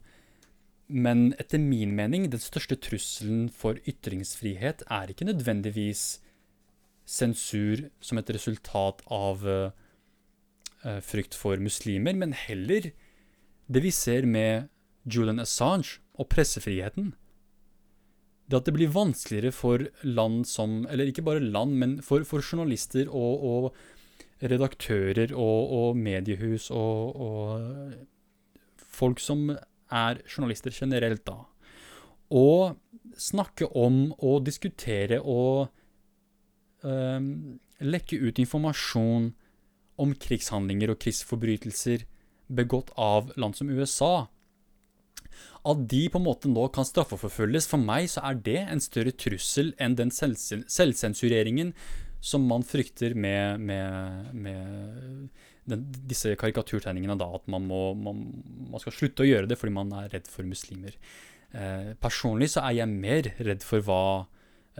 [0.89, 6.21] Men etter min mening, den største trusselen for ytringsfrihet er ikke nødvendigvis
[7.09, 9.45] sensur som et resultat av
[11.05, 12.91] frykt for muslimer, men heller
[13.73, 14.69] det vi ser med
[15.09, 17.15] Julian Assange og pressefriheten.
[18.45, 22.45] Det at det blir vanskeligere for land som Eller ikke bare land, men for, for
[22.45, 23.77] journalister og, og,
[24.45, 27.95] redaktører og, og mediehus og, og
[28.77, 29.47] folk som
[29.95, 31.39] er journalister generelt, da.
[32.35, 32.75] Å
[33.21, 35.71] snakke om og diskutere og
[36.83, 39.31] um, lekke ut informasjon
[40.03, 42.05] om krigshandlinger og krigsforbrytelser
[42.55, 44.27] begått av land som USA.
[45.65, 49.15] At de på en måte nå kan straffeforfølges, for meg så er det en større
[49.17, 51.73] trussel enn den selvsensureringen
[52.25, 55.29] som man frykter med, med, med
[55.69, 58.23] den, disse karikaturtegningene, da, at man, må, man,
[58.71, 60.97] man, skal slutte å gjøre det fordi man er redd for muslimer.
[61.53, 64.05] Eh, personlig så er jeg mer redd for hva,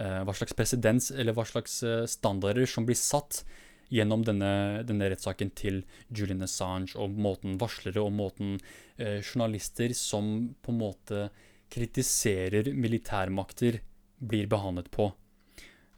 [0.01, 3.43] eh, hva slags presedens eller hva slags eh, standarder som blir satt
[3.93, 8.57] gjennom denne, denne rettssaken til Julian Assange, og måten varslere og måten
[8.97, 11.27] eh, journalister som på en måte
[11.73, 13.81] kritiserer militærmakter,
[14.25, 15.09] blir behandlet på.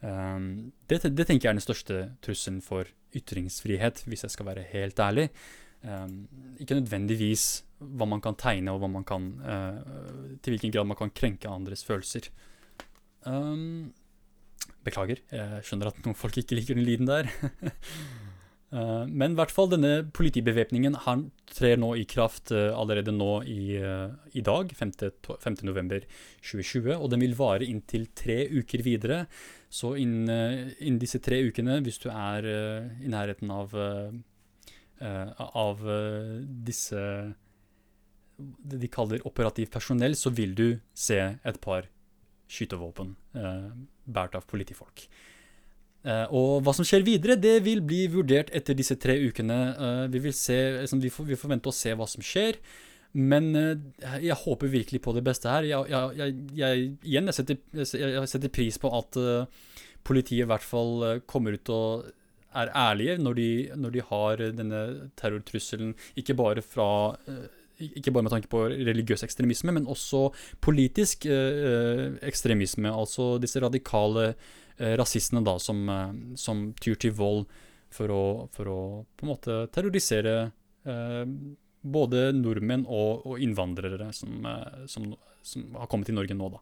[0.01, 4.65] Um, det, det, tenker jeg er den største trusselen for ytringsfrihet, hvis jeg skal være
[4.71, 5.27] helt ærlig.
[5.85, 6.25] Um,
[6.57, 7.45] ikke nødvendigvis
[7.77, 12.29] hva man kan tegne, og kan, uh, til hvilken grad man kan krenke andres følelser.
[13.25, 13.93] Um,
[14.85, 17.25] beklager, jeg skjønner at noen folk ikke liker den lyden der.
[18.71, 20.93] uh, men i hvert fall denne politibevæpningen
[21.51, 23.61] trer nå i kraft uh, allerede nå i,
[24.33, 29.25] i dag, 5.11.2020, og den vil vare inntil tre uker videre.
[29.69, 32.45] Så innen, eh, innen disse tre ukene, hvis du er
[33.03, 33.73] i nærheten av,
[35.43, 35.81] av
[36.69, 37.01] disse
[38.37, 41.89] det de kaller operativt personell, så vil du se et par
[42.47, 43.15] skytevåpen
[44.07, 45.07] båret av politifolk.
[46.07, 50.07] og hva som skjer videre, det vil bli vurdert etter disse tre ukene.
[50.09, 52.61] vi, vil se, liksom, vi, forventer å se hva som skjer.
[53.11, 53.51] Men
[54.21, 55.67] jeg håper virkelig på det beste her.
[55.67, 59.19] Jeg, jeg, jeg, jeg igjen, setter, jeg setter, pris på at
[60.07, 62.07] politiet i hvert fall kommer ut og
[62.57, 64.81] er ærlige når de, når de har denne
[65.19, 66.89] terrortrusselen, ikke bare fra
[67.77, 70.27] ikke bare med tanke på religiøs ekstremisme, men også
[70.63, 72.89] politisk ekstremisme.
[72.89, 74.31] Altså disse radikale
[74.97, 75.85] rasistene da, som,
[76.37, 77.45] som, tyr til vold
[77.93, 78.81] for å, for å
[79.17, 80.35] på en måte terrorisere
[81.91, 85.09] både nordmenn og, og innvandrere som, eh, som,
[85.45, 86.61] som, har kommet til Norge nå, da.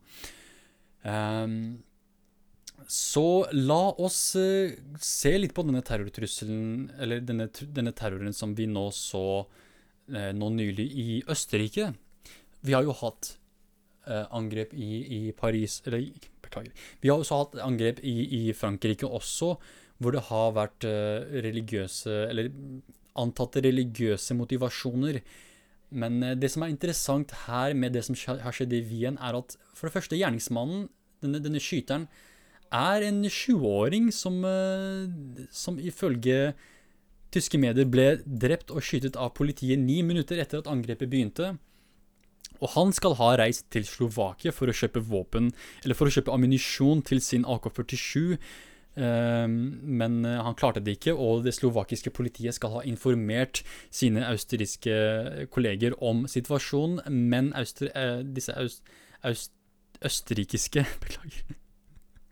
[1.05, 1.59] Um,
[2.91, 8.89] så la oss se litt på denne terrortrusselen, eller denne, denne terroren som vi nå
[8.93, 9.45] så
[10.07, 11.87] nå nylig i Østerrike.
[12.65, 13.31] Vi har jo hatt
[14.05, 16.05] uh, angrep i, i, Paris Eller
[16.45, 16.69] beklager.
[17.01, 19.55] Vi har også hatt angrep i, i Frankrike også,
[19.97, 22.51] hvor det har vært religiøse Eller
[23.19, 25.21] antatte religiøse motivasjoner.
[25.95, 29.37] Men eh, det som er interessant her med det som har skjedd i Wien, er
[29.39, 30.87] at for det første, gjerningsmannen,
[31.23, 32.09] denne, denne skyteren,
[32.75, 36.55] er en 20-åring som, eh, som ifølge
[37.35, 41.55] tyske medier ble drept og skytet av politiet ni minutter etter at angrepet begynte.
[42.63, 45.51] Og han skal ha reist til Slovakia for å kjøpe våpen,
[45.83, 48.39] eller for å kjøpe ammunisjon til sin AK-47
[48.95, 54.23] Ehm, men eh, han klarte det ikke, og det slovakiske politiet skal ha informert sine
[54.29, 54.95] austriske
[55.51, 58.83] kolleger om situasjonen, men Austri eh, disse aust
[59.25, 59.51] aust
[60.05, 61.55] østerrikiske Beklager.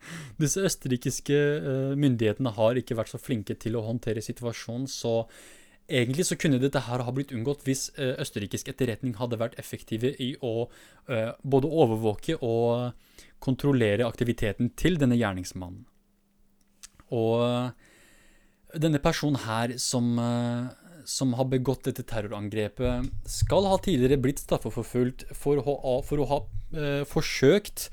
[0.42, 5.24] Disse østerrikiske uh, myndighetene har ikke vært så flinke til å håndtere situasjonen, så
[5.84, 10.14] egentlig så kunne dette her ha blitt unngått hvis uh, østerrikisk etterretning hadde vært effektive
[10.22, 12.94] i å uh, både overvåke og
[13.44, 15.84] kontrollere aktiviteten til denne gjerningsmannen.
[17.14, 17.68] Og
[18.80, 20.16] denne personen her som,
[21.06, 25.60] som har begått dette terrorangrepet, skal ha tidligere blitt straffeforfulgt for,
[26.08, 26.40] for å ha
[27.06, 27.90] forsøkt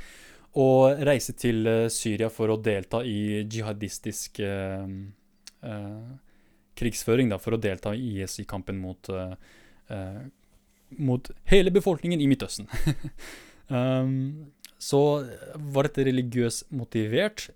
[0.60, 0.70] å
[1.08, 4.84] reise til Syria for å delta i jihadistisk uh,
[6.78, 9.36] krigsføring da, for å delta i IS i kampen mot, uh,
[9.92, 10.22] uh,
[11.00, 12.68] mot hele befolkningen i Midtøsten.
[13.72, 15.02] um, så
[15.56, 17.50] var dette religiøst motivert.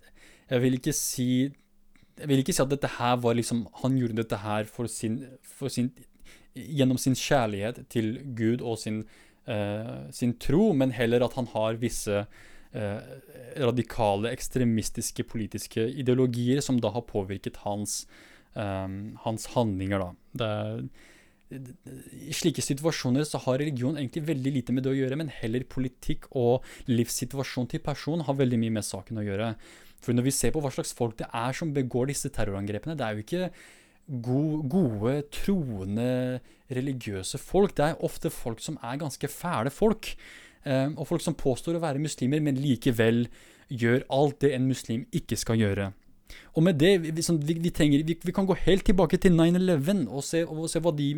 [0.47, 1.29] Jeg vil ikke si
[2.15, 5.17] jeg vil ikke si at dette her var liksom Han gjorde dette her for sin,
[5.43, 5.89] for sin
[6.55, 9.01] gjennom sin kjærlighet til Gud og sin,
[9.51, 12.43] uh, sin, tro, men heller at han har visse uh,
[13.61, 18.01] radikale, ekstremistiske politiske ideologier som da har påvirket hans
[18.55, 20.09] um, hans handlinger, da.
[20.39, 21.61] Det,
[22.25, 25.67] I slike situasjoner så har religion egentlig veldig lite med det å gjøre, men heller
[25.69, 29.53] politikk og livssituasjon til personen har veldig mye med saken å gjøre.
[30.01, 33.05] For når vi ser på hva slags folk det er som begår disse terrorangrepene, det
[33.05, 33.49] er jo ikke
[34.25, 36.41] gode, gode troende,
[36.73, 37.75] religiøse folk.
[37.77, 40.15] Det er ofte folk som er ganske fæle folk.
[40.65, 43.27] Um, og folk som påstår å være muslimer, men likevel
[43.69, 45.91] gjør alt det en muslim ikke skal gjøre.
[46.55, 50.23] Og med det, vi, vi, vi, trenger, vi kan gå helt tilbake til 9-11 og,
[50.49, 51.09] og, se hva de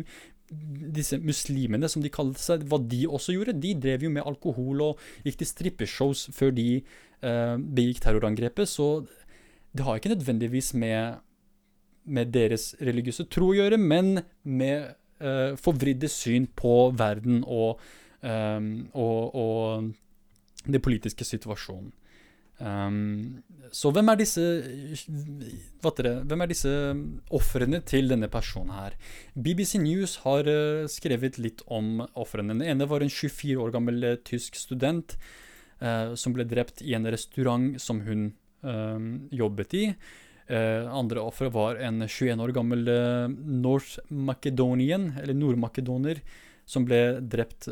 [0.96, 3.56] disse muslimene, som de kalte seg, hva de også gjorde.
[3.60, 8.68] De drev jo med alkohol og gikk til strippeshows før de eh, begikk terrorangrepet.
[8.70, 8.88] Så
[9.76, 11.20] det har ikke nødvendigvis med,
[12.04, 17.82] med deres religiøse tro å gjøre, men med eh, forvridde syn på verden og,
[18.22, 21.92] um, og, og den politiske situasjonen.
[22.58, 23.38] Um,
[23.70, 26.70] så hvem er disse dere, Hvem er disse
[27.30, 28.96] ofrene til denne personen her?
[29.38, 32.56] BBC News har uh, skrevet litt om ofrene.
[32.56, 35.14] Den ene var en 24 år gammel uh, tysk student
[35.78, 38.32] uh, som ble drept i en restaurant som hun
[39.30, 39.82] jobbet i.
[40.50, 42.88] andre offeret var en 21 år gammel
[43.62, 46.18] North Macedonian, eller nordmakedoner,
[46.68, 47.68] som ble drept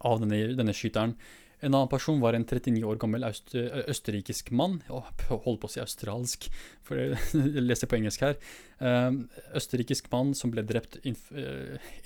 [0.00, 1.14] av denne, denne skyteren.
[1.60, 4.78] En annen person var en 39 år gammel østerrikisk mann.
[4.88, 6.46] Holdt på å si australsk,
[6.86, 8.38] for jeg leser på engelsk her.
[8.80, 11.18] Um, østerrikisk mann som ble drept in,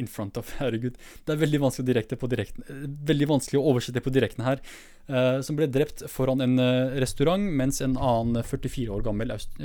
[0.02, 1.86] in, front of Herregud, det er veldig vanskelig,
[2.32, 4.64] direkten, veldig vanskelig å oversette på direkten her.
[5.44, 6.58] Som ble drept foran en
[6.98, 9.58] restaurant, mens en annen 44 år gammel øst,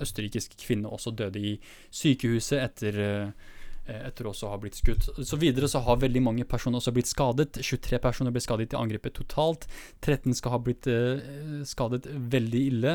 [0.00, 1.56] østerrikisk kvinne også døde i
[1.90, 3.56] sykehuset etter Eh,
[3.88, 5.08] etter også å ha blitt skutt.
[5.24, 7.60] Så videre så har veldig mange personer også blitt skadet.
[7.64, 9.66] 23 personer ble skadet i angrepet totalt.
[10.04, 12.94] 13 skal ha blitt uh, skadet veldig ille.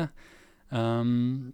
[0.70, 1.52] Um,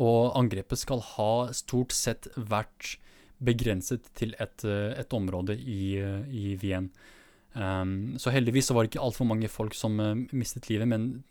[0.00, 2.96] og angrepet skal ha stort sett vært
[3.44, 6.88] begrenset til et, uh, et område i, uh, i Wien.
[7.54, 10.00] Um, så heldigvis så var det ikke altfor mange folk som
[10.34, 11.22] mistet livet, men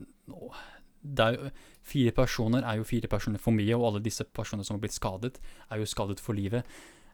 [1.20, 1.50] er,
[1.84, 4.96] fire personer er jo fire personer for mye, og alle disse personene som har blitt
[4.96, 6.64] skadet, er jo skadet for livet.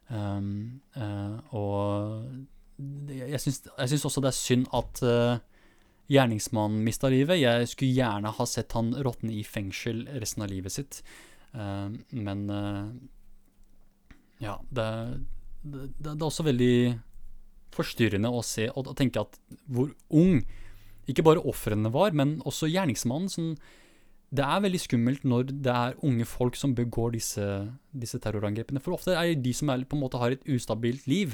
[0.09, 2.25] Um, uh, og
[3.09, 5.41] jeg syns, også det er synd at uh,
[6.09, 7.41] gjerningsmannen mista livet.
[7.41, 11.01] Jeg skulle gjerne ha sett han råtne i fengsel resten av livet sitt.
[11.53, 12.87] Uh, men uh,
[14.41, 14.87] ja, det,
[15.61, 16.73] det, det, er også veldig
[17.75, 19.37] forstyrrende å se og tenke at
[19.69, 20.41] hvor ung
[21.09, 23.29] ikke bare ofrene var, men også gjerningsmannen.
[23.33, 23.53] Sånn,
[24.29, 27.45] det er veldig skummelt når det er unge folk som begår disse,
[27.89, 28.81] disse terrorangrepene.
[28.83, 31.33] For ofte er det de som er, på en måte har et ustabilt liv.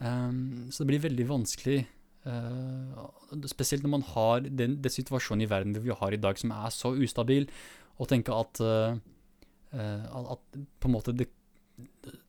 [0.00, 1.84] Um, så det blir veldig vanskelig.
[2.26, 6.50] Uh, spesielt når man har den, den, situasjonen i verden vi har i dag som
[6.50, 7.46] er så ustabil,
[8.02, 8.98] å tenke at, uh,
[9.78, 11.30] uh, at på en måte det,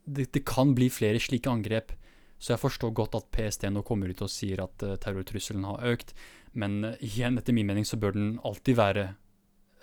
[0.05, 1.97] det, det, kan bli flere slike angrep.
[2.37, 6.13] Så jeg forstår godt at PST nå kommer ut og sier at terrortrusselen har økt.
[6.53, 9.13] Men igjen, etter min mening så bør den alltid være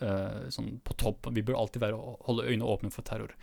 [0.02, 1.30] uh, sånn på topp.
[1.34, 3.34] Vi bør alltid være, holde øynene åpne for terror.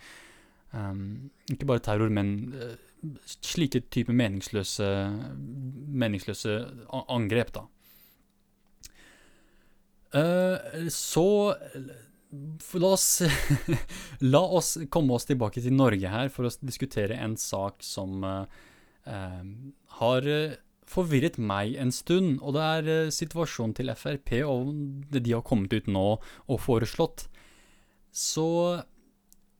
[0.72, 2.74] Um, ikke bare terror, men uh,
[3.26, 4.88] slike typer meningsløse,
[6.02, 6.58] meningsløse
[7.02, 7.66] angrep, da.
[10.12, 11.26] Uh, så
[12.80, 13.08] la oss,
[14.34, 18.24] la oss komme oss tilbake til Norge her for å diskutere en sak som
[19.02, 20.28] har
[20.92, 24.72] forvirret meg en stund, og det er uh, situasjonen til Frp og
[25.12, 27.26] det de har kommet ut nå og foreslått.
[28.12, 28.82] Så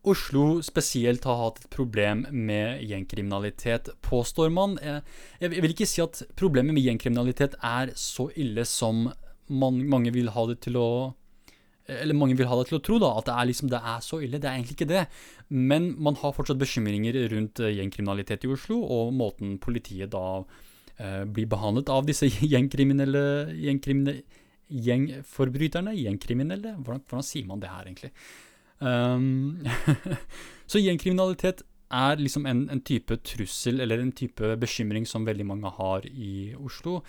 [0.02, 4.74] Oslo spesielt har hatt et problem med gjengkriminalitet, påstår man.
[4.82, 5.02] Jeg,
[5.44, 9.06] jeg, vil ikke si at problemet med gjengkriminalitet er så ille som
[9.46, 10.88] man, mange vil ha det til å
[11.90, 14.02] eller mange vil ha deg til å tro da, at det er, liksom, det er
[14.06, 14.38] så ille.
[14.38, 15.02] Det er egentlig ikke det.
[15.50, 20.44] Men man har fortsatt bekymringer rundt uh, gjengkriminalitet i Oslo, og måten politiet da
[21.32, 23.22] blir behandlet av disse gjengkriminelle,
[23.58, 24.40] gjengkriminelle
[24.72, 25.92] Gjengforbryterne?
[25.96, 26.76] Gjengkriminelle?
[26.80, 28.12] Hvordan, hvordan, sier man det her, egentlig?
[28.82, 29.60] Um,
[30.70, 31.62] så gjengkriminalitet
[31.92, 36.54] er liksom en, en, type trussel eller en type bekymring som veldig mange har i
[36.56, 37.02] Oslo.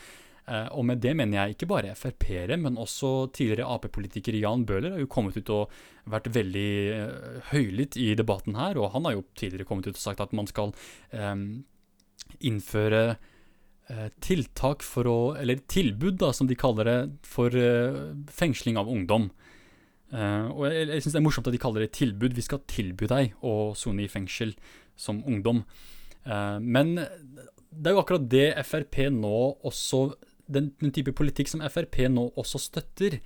[0.44, 4.98] Uh, og med det mener jeg ikke bare Frp-ere, men også tidligere Ap-politiker Jan Bøhler
[4.98, 5.72] har jo kommet ut og
[6.12, 8.76] vært veldig uh, høylytt i debatten her.
[8.82, 10.76] Og han har jo tidligere kommet ut og sagt at man skal
[11.16, 11.64] um,
[12.44, 13.30] innføre eh,
[14.24, 19.32] tiltak for å Eller tilbud, da, som de kaller det, for eh, fengsling av ungdom.
[20.14, 22.36] Uh, og jeg, jeg syns det er morsomt at de kaller det tilbud.
[22.38, 24.54] Vi skal tilby deg å sone i fengsel
[24.96, 25.64] som ungdom.
[26.24, 30.14] Men det er jo akkurat det Frp nå også
[30.48, 33.18] den, den, type politikk som Frp nå også støtter,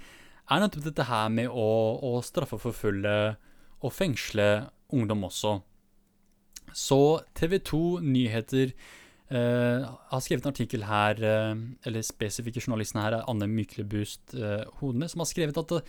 [0.48, 1.68] er nettopp dette her med å,
[2.00, 3.18] å straffeforfølge
[3.84, 4.48] og fengsle
[4.96, 5.58] ungdom også.
[6.76, 7.00] Så
[7.38, 8.74] TV 2 Nyheter
[9.32, 11.56] eh, har skrevet en artikkel her, uh,
[11.88, 15.82] eller spesifikke journalisten her er Anne Myklebust uh, Hodene, som har skrevet at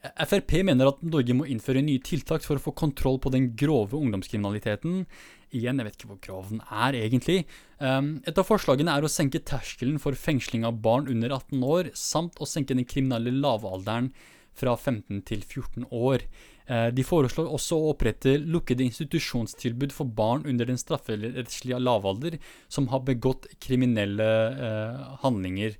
[0.00, 3.98] Frp mener at Norge må innføre nye tiltak for å få kontroll på den grove
[3.98, 5.02] ungdomskriminaliteten
[5.50, 7.40] Igjen, jeg vet ikke hvor grov den er egentlig.
[7.82, 12.38] Et av forslagene er å senke terskelen for fengsling av barn under 18 år, samt
[12.38, 14.12] å senke den kriminelle lavalderen
[14.54, 16.22] fra 15 til 14 år.
[16.70, 22.38] Uh, de foreslår også å opprette lukkede institusjonstilbud for barn under den strafferettslige lavalder
[22.70, 25.74] som har begått kriminelle eh, handlinger.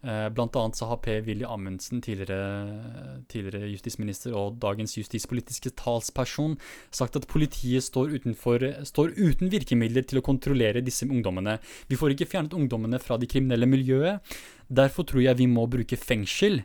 [0.00, 6.56] Eh, blant annet så har Per-Willy Amundsen, tidligere, tidligere, justisminister og dagens justispolitiske talsperson,
[6.90, 11.58] sagt at politiet står, utenfor, står, uten virkemidler til å kontrollere disse ungdommene.
[11.92, 14.24] Vi får ikke fjernet ungdommene fra det kriminelle miljøet.
[14.72, 16.62] Derfor tror jeg vi må bruke fengsel.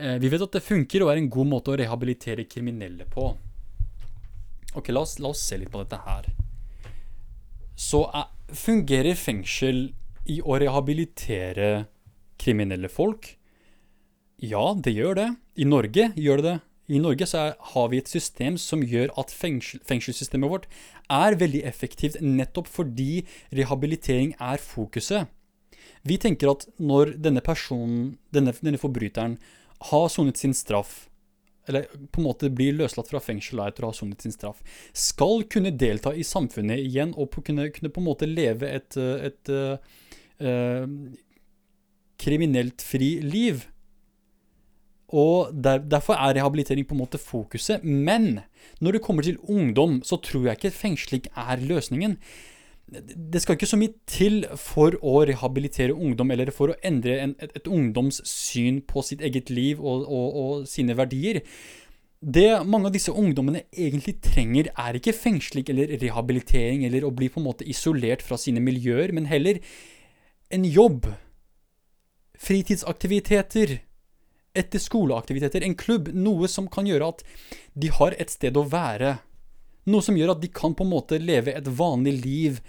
[0.00, 3.26] Eh, vi vet at det funker og er en god måte å rehabilitere kriminelle på.
[4.78, 6.30] Ok, la oss, la oss se litt på dette her.
[7.76, 9.90] Så uh, fungerer fengsel
[10.30, 11.86] i å rehabilitere
[12.40, 13.34] kriminelle folk?
[14.40, 15.28] Ja, det gjør det.
[15.60, 16.58] I Norge gjør det det.
[16.90, 20.64] I Norge så er, har vi et system som gjør at fengsel, fengselssystemet vårt
[21.12, 25.28] er veldig effektivt nettopp fordi rehabilitering er fokuset.
[26.02, 29.36] Vi tenker at når denne personen, denne, denne forbryteren,
[29.80, 31.08] har sonet sin straff,
[31.68, 34.60] eller på en måte blir løslatt fra fengsel etter å ha sonet sin straff,
[34.96, 39.52] skal kunne delta i samfunnet igjen og kunne, kunne på en måte leve et, et,
[39.52, 40.86] et uh,
[42.20, 43.66] kriminelt fri liv.
[45.10, 47.84] Og der, Derfor er rehabilitering på en måte fokuset.
[47.84, 48.42] Men
[48.80, 52.18] når det kommer til ungdom, så tror jeg ikke fengsling er løsningen.
[52.90, 57.36] Det skal ikke så mye til for å rehabilitere ungdom, eller for å endre en,
[57.38, 61.38] et, et, ungdoms syn på sitt eget liv og, og, og, sine verdier.
[62.20, 67.30] Det mange av disse ungdommene egentlig trenger, er ikke fengsling eller rehabilitering eller å bli
[67.32, 69.62] på en måte isolert fra sine miljøer, men heller
[70.50, 71.06] en jobb
[72.40, 73.78] fritidsaktiviteter,
[74.56, 77.26] etter skoleaktiviteter, en klubb, noe som kan gjøre at
[77.78, 79.20] de har et sted å være.
[79.90, 82.60] Noe som gjør at de kan på en måte leve et vanlig liv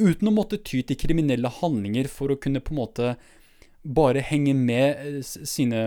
[0.00, 3.12] uten å måtte ty til kriminelle handlinger for å kunne på en måte
[3.84, 5.80] bare henge med eh, sine,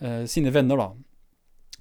[0.00, 0.90] uh, sine venner, da.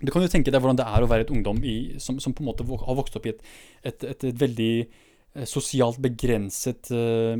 [0.01, 2.36] Du kan jo tenke deg hvordan det er å være et ungdom i, som, som,
[2.36, 3.43] på en måte har vokst opp i et,
[3.84, 4.72] et, et, et veldig
[5.36, 7.36] Eh, sosialt begrenset, eh,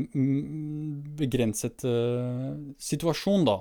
[1.16, 3.56] begrenset eh, situasjon, da.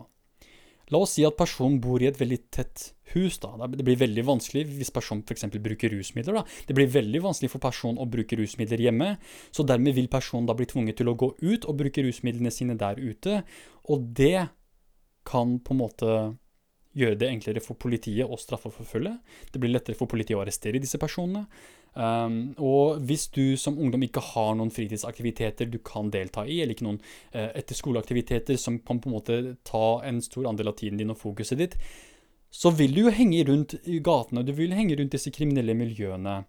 [0.94, 3.40] La oss si at personen bor i et veldig tett hus.
[3.42, 3.68] da.
[3.68, 5.48] Det blir veldig vanskelig hvis personen f.eks.
[5.54, 6.42] bruker rusmidler.
[6.42, 6.44] da.
[6.68, 9.16] Det blir veldig vanskelig for personen å bruke rusmidler hjemme.
[9.52, 12.78] Så dermed vil personen da bli tvunget til å gå ut og bruke rusmidlene sine
[12.78, 13.42] der ute.
[13.90, 14.48] Og det
[15.26, 16.12] kan på en måte
[16.96, 19.18] gjøre det enklere for politiet å straffeforfølge.
[19.52, 21.48] Det blir lettere for politiet å arrestere disse personene.
[21.96, 26.76] Um, og hvis du som ungdom ikke har noen fritidsaktiviteter du kan delta i, eller
[26.76, 26.98] ikke noen
[27.32, 31.22] uh, etterskoleaktiviteter som kan på en måte ta en stor andel av tiden din og
[31.22, 31.78] fokuset ditt,
[32.52, 36.42] så vil du jo henge rundt i gatene, du vil henge rundt disse kriminelle miljøene.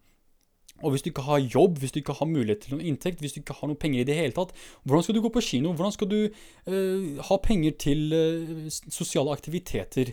[0.85, 3.37] Og hvis du ikke har jobb, hvis du ikke har mulighet til noen inntekt, hvis
[3.37, 4.51] du ikke har noen penger i det hele tatt,
[4.85, 5.73] hvordan skal du gå på kino?
[5.73, 10.13] Hvordan skal du uh, ha penger til uh, sosiale aktiviteter?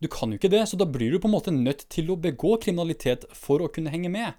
[0.00, 2.18] Du kan jo ikke det, så da blir du på en måte nødt til å
[2.18, 4.34] begå kriminalitet for å kunne henge med.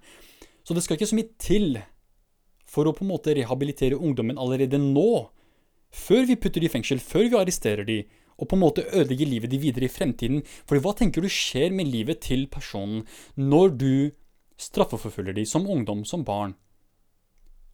[0.62, 1.78] Så det skal ikke så mye til
[2.72, 5.28] for å på en måte rehabilitere ungdommen allerede nå,
[5.92, 7.98] før vi putter de i fengsel, før vi arresterer de,
[8.40, 10.40] og på en måte ødelegger livet de videre i fremtiden.
[10.66, 13.04] For hva tenker du skjer med livet til personen
[13.36, 13.92] når du
[14.60, 16.56] straffeforfølger de som ungdom, som barn?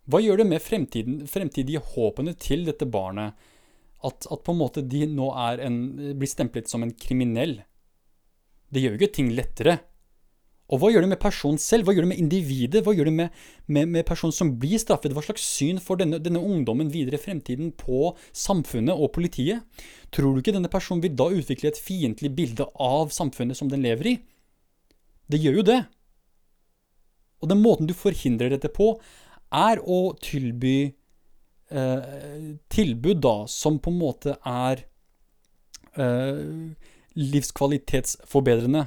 [0.08, 3.36] Hva gjør det med fremtidige håpene til dette barnet?
[3.98, 5.78] At, at, på en måte de nå en,
[6.18, 7.58] blir stemplet som en kriminell?
[8.68, 9.78] Det gjør jo ikke ting lettere.
[10.68, 11.86] Og hva gjør det med personen selv?
[11.86, 12.82] Hva gjør det med individet?
[12.84, 13.36] Hva gjør det med,
[13.72, 15.14] med, med personen som blir straffet?
[15.16, 19.64] Hva slags syn får denne, denne, ungdommen videre i fremtiden på samfunnet og politiet?
[20.12, 23.86] Tror du ikke denne personen vil da utvikle et fiendtlig bilde av samfunnet som den
[23.86, 24.14] lever i?
[25.28, 25.78] Det gjør jo det.
[27.40, 28.92] Og den måten du forhindrer dette på,
[29.54, 30.76] er å tilby
[31.72, 34.84] eh, tilbud da, som på en måte er
[35.96, 36.44] eh,
[37.16, 38.84] livskvalitetsforbedrende.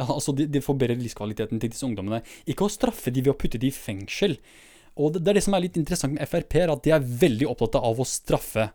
[0.00, 2.22] Altså, de, de forbedrer livskvaliteten til disse ungdommene.
[2.48, 4.38] Ikke å straffe de ved å putte de i fengsel.
[4.96, 7.10] Og det, det er det som er litt interessant med Frp, er at de er
[7.24, 8.70] veldig opptatt av å straffe.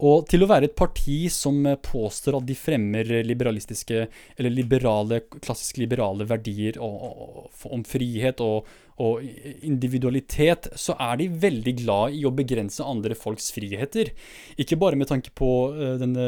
[0.00, 4.06] Og til å være et parti som påstår at de fremmer liberalistiske,
[4.40, 8.70] eller liberale, klassisk liberale verdier og, og, om frihet og,
[9.00, 9.24] og,
[9.66, 14.12] individualitet, så er de veldig glad i å begrense andre folks friheter.
[14.60, 16.26] Ikke bare med tanke på uh, denne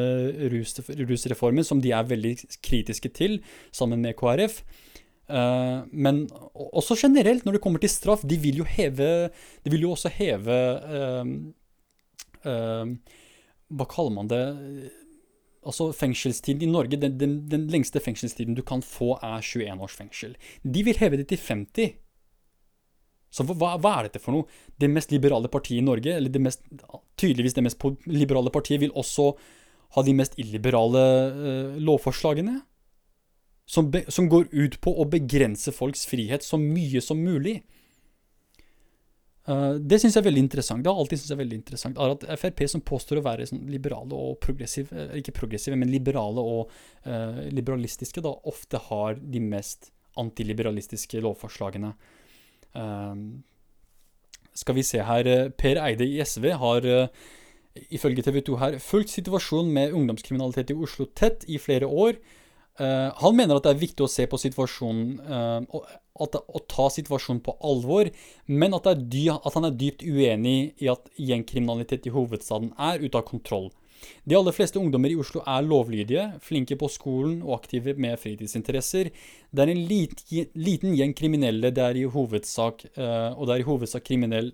[0.53, 3.41] rus, rusreformen, som de er veldig kritiske til,
[3.75, 4.62] sammen med KrF.
[5.33, 9.31] Uh, men også generelt, når det kommer til straff, de vil jo heve
[9.62, 10.57] De vil jo også heve
[13.73, 14.43] hva kaller man det
[15.62, 19.95] Altså Fengselstiden i Norge, den, den, den, lengste fengselstiden du kan få, er 21 års
[19.95, 20.33] fengsel.
[20.66, 21.93] De vil heve det til 50.
[23.33, 24.61] Så hva, hva, er dette for noe?
[24.76, 26.64] Det mest liberale partiet i Norge, eller det mest,
[27.20, 29.30] tydeligvis det mest liberale partiet, vil også
[29.97, 32.59] ha de mest illiberale uh, lovforslagene?
[33.72, 37.62] Som, be, som går ut på å begrense folks frihet så mye som mulig.
[39.49, 40.85] Uh, det syns jeg er veldig interessant.
[40.85, 43.49] Det har alltid synes jeg er veldig interessant er at Frp, som påstår å være
[43.49, 46.70] sånn liberale og progressive, eh, ikke progressive, men liberale og
[47.09, 51.95] uh, liberalistiske, da ofte har de mest antiliberalistiske lovforslagene.
[52.77, 53.41] Uh,
[54.57, 56.87] skal vi se her Per Eide i SV har
[57.89, 62.18] ifølge TV 2 her fulgt situasjonen med ungdomskriminalitet i Oslo tett i flere år.
[62.77, 65.23] han mener at det er viktig å se på situasjonen
[66.20, 68.11] at, å ta situasjonen på alvor,
[68.47, 73.18] men at, dy, at, han er dypt uenig i at gjengkriminalitet i hovedstaden er ute
[73.18, 73.70] av kontroll.
[74.25, 79.11] De aller fleste ungdommer i Oslo er lovlydige, flinke på skolen og aktive med fritidsinteresser.
[79.51, 83.69] Det er en liten, gjeng kriminelle det er i hovedsak, uh, og det er i
[83.71, 84.53] hovedsak kriminell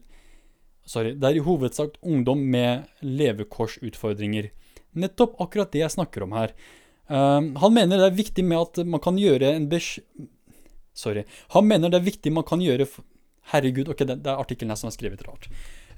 [0.89, 4.47] Sorry, det er i hovedsak ungdom med levekårsutfordringer.
[4.97, 6.55] Nettopp akkurat det jeg snakker om her.
[7.13, 10.01] Uh, han mener det er viktig med at man kan gjøre en besk...
[10.97, 11.27] Sorry.
[11.53, 12.89] Han mener det er viktig man kan gjøre
[13.53, 15.47] Herregud, ok, det er artikkelen her som er skrevet rart.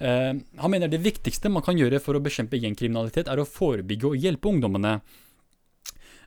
[0.00, 4.08] Uh, han mener det viktigste man kan gjøre for å bekjempe gjengkriminalitet, er å forebygge
[4.08, 5.00] og hjelpe ungdommene.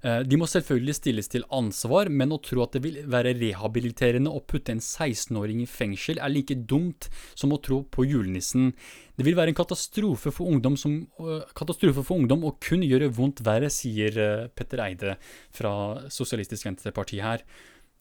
[0.04, 4.30] Uh, de må selvfølgelig stilles til ansvar, men å tro at det vil være rehabiliterende
[4.30, 8.74] å putte en 16-åring i fengsel, er like dumt som å tro på julenissen.
[9.18, 13.10] Det vil være en katastrofe for ungdom, som, uh, katastrofe for ungdom og kun gjøre
[13.16, 15.18] vondt verre, sier Petter Eide
[15.56, 15.74] fra
[16.14, 17.48] Sosialistisk Venstreparti her.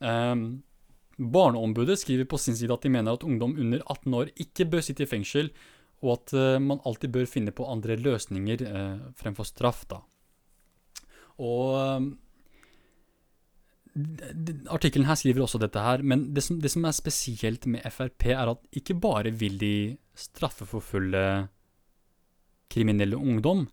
[0.02, 0.64] Um,
[1.32, 4.84] Barneombudet skriver på sin side at de mener at ungdom under 18 år ikke bør
[4.84, 5.52] sitte i fengsel,
[6.02, 9.84] og at uh, man alltid bør finne på andre løsninger uh, fremfor straff.
[9.90, 10.00] da.
[11.42, 12.10] Og um,
[14.72, 18.24] Artikkelen her skriver også dette her, men det som, det som, er spesielt med Frp,
[18.32, 21.26] er at ikke bare vil de straffeforfølge
[22.72, 23.66] kriminelle ungdom,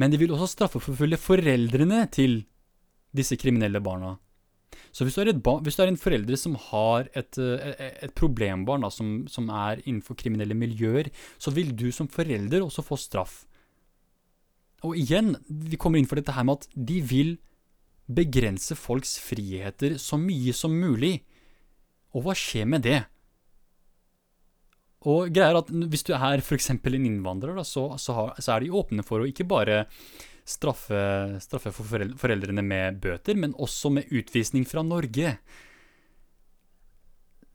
[0.00, 2.46] men de vil også straffeforfølge foreldrene til
[3.12, 4.14] disse kriminelle barna.
[4.92, 8.90] Så hvis du, hvis du er, en forelder som har et, eh, et problembarn da,
[8.92, 13.42] som, som, er innenfor kriminelle miljøer, så vil du som forelder også få straff.
[14.82, 17.36] Og igjen, vi kommer inn for dette her med at de vil
[18.12, 21.20] begrense folks friheter så mye som mulig.
[22.12, 23.00] Og hva skjer med det?
[25.10, 26.70] Og greier at Hvis du er f.eks.
[26.70, 29.84] en innvandrer, da, så, så, har, så, er de åpne for å ikke bare
[30.46, 31.02] straffe,
[31.42, 35.36] straffe for foreldrene med bøter, men også med utvisning fra Norge.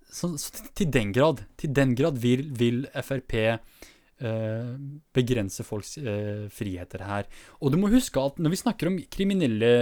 [0.07, 4.69] Så, så til den grad, til den grad vil, vil Frp eh,
[5.15, 7.27] begrense folks eh, friheter her.
[7.61, 9.73] Og du må huske at når vi snakker om kriminelle,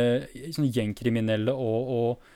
[0.56, 2.35] sånn gjengkriminelle og, og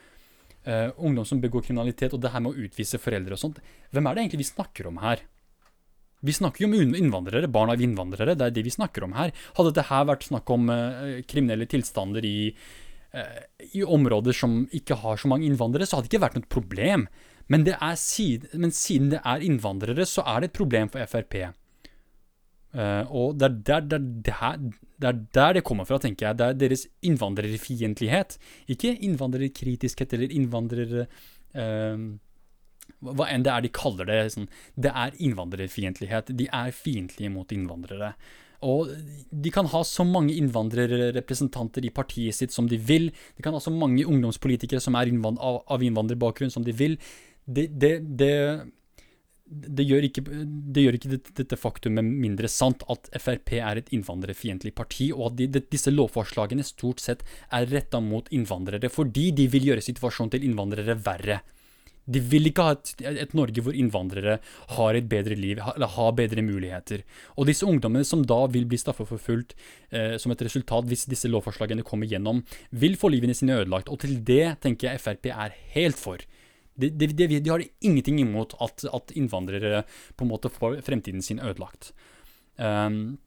[0.69, 3.59] eh, ungdom som begår kriminalitet, og det her med å utvise foreldre og sånt,
[3.93, 5.23] hvem er det egentlig vi snakker om her?
[6.25, 9.31] Vi snakker jo om innvandrere, barn av innvandrere, det er det vi snakker om her.
[9.55, 12.51] Hadde det her vært snakk om uh, kriminelle tilstander i,
[13.15, 13.37] uh,
[13.69, 17.07] i, områder som ikke har så mange innvandrere, så hadde det ikke vært noe problem.
[17.47, 17.63] Men,
[17.95, 21.39] siden, men siden det er innvandrere, så er det et problem for Frp.
[22.69, 24.57] Uh, og det er der der, her,
[25.01, 26.37] er der det kommer fra, tenker jeg.
[26.37, 28.37] Det er deres innvandrerfiendtlighet.
[28.67, 31.05] Ikke innvandrerkritiskhet eller innvandrer...
[31.55, 32.17] Uh,
[32.99, 34.19] hva enn det er de kaller det.
[34.33, 36.33] Sånn, det er innvandrerfiendtlighet.
[36.35, 38.13] De er fiendtlige mot innvandrere.
[38.67, 38.89] Og
[39.31, 43.07] de kan ha så mange innvandrerrepresentanter i partiet sitt som de vil.
[43.37, 46.97] De kan ha så mange ungdomspolitikere som er innvand av innvandrerbakgrunn som de vil.
[47.47, 48.33] Det, det, det,
[49.49, 50.23] det gjør ikke,
[50.73, 55.39] det gjør ikke dette faktumet mindre sant at Frp er et innvandrerfiendtlig parti, og at
[55.39, 57.23] de, disse lovforslagene stort sett
[57.55, 61.39] er retta mot innvandrere fordi de vil gjøre situasjonen til innvandrere verre.
[62.09, 64.39] De vil ikke ha et, et, Norge hvor innvandrere
[64.75, 67.03] har et bedre liv, eller har bedre muligheter.
[67.37, 69.53] Og disse ungdommene som da vil bli straffeforfulgt
[69.93, 72.41] eh, som et resultat hvis disse lovforslagene kommer gjennom,
[72.71, 73.91] vil få livene sine ødelagt.
[73.93, 76.25] Og til det tenker jeg Frp er helt for.
[76.79, 79.83] De, de, de, de har ingenting imot at, at, innvandrere
[80.15, 81.91] på en måte får fremtiden sin ødelagt.
[82.55, 83.19] Um,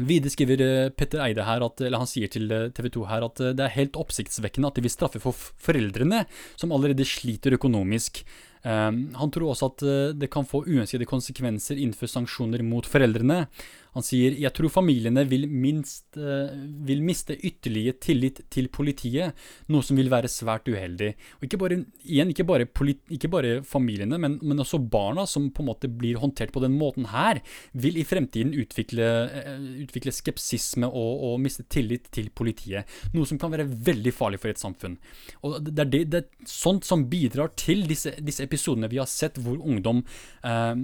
[0.00, 3.26] Videre skriver eh, Petter Eide her, at, eller han sier til eh, TV 2 her
[3.26, 6.22] at eh, det er helt oppsiktsvekkende at de vil straffe for foreldrene,
[6.56, 8.22] som allerede sliter økonomisk.
[8.62, 9.82] Um, han tror også at
[10.22, 13.42] det kan få uønskede konsekvenser innenfor sanksjoner mot foreldrene.
[13.96, 16.52] Han sier jeg tror familiene vil, minst, uh,
[16.86, 19.36] vil miste ytterligere tillit til politiet,
[19.72, 21.12] noe som vil være svært uheldig.
[21.38, 22.68] Og ikke bare, igjen, ikke bare,
[23.12, 26.76] ikke bare familiene, men, men, også barna, som på en måte blir håndtert på den
[26.78, 32.88] måten her, vil i fremtiden utvikle, uh, utvikle skepsisme og, og, miste tillit til politiet.
[33.12, 34.96] Noe som kan være veldig farlig for et samfunn.
[35.42, 39.08] Og det er, det, det er sånt som bidrar til disse, disse, episodene vi har
[39.10, 40.00] sett hvor ungdom
[40.46, 40.74] uh,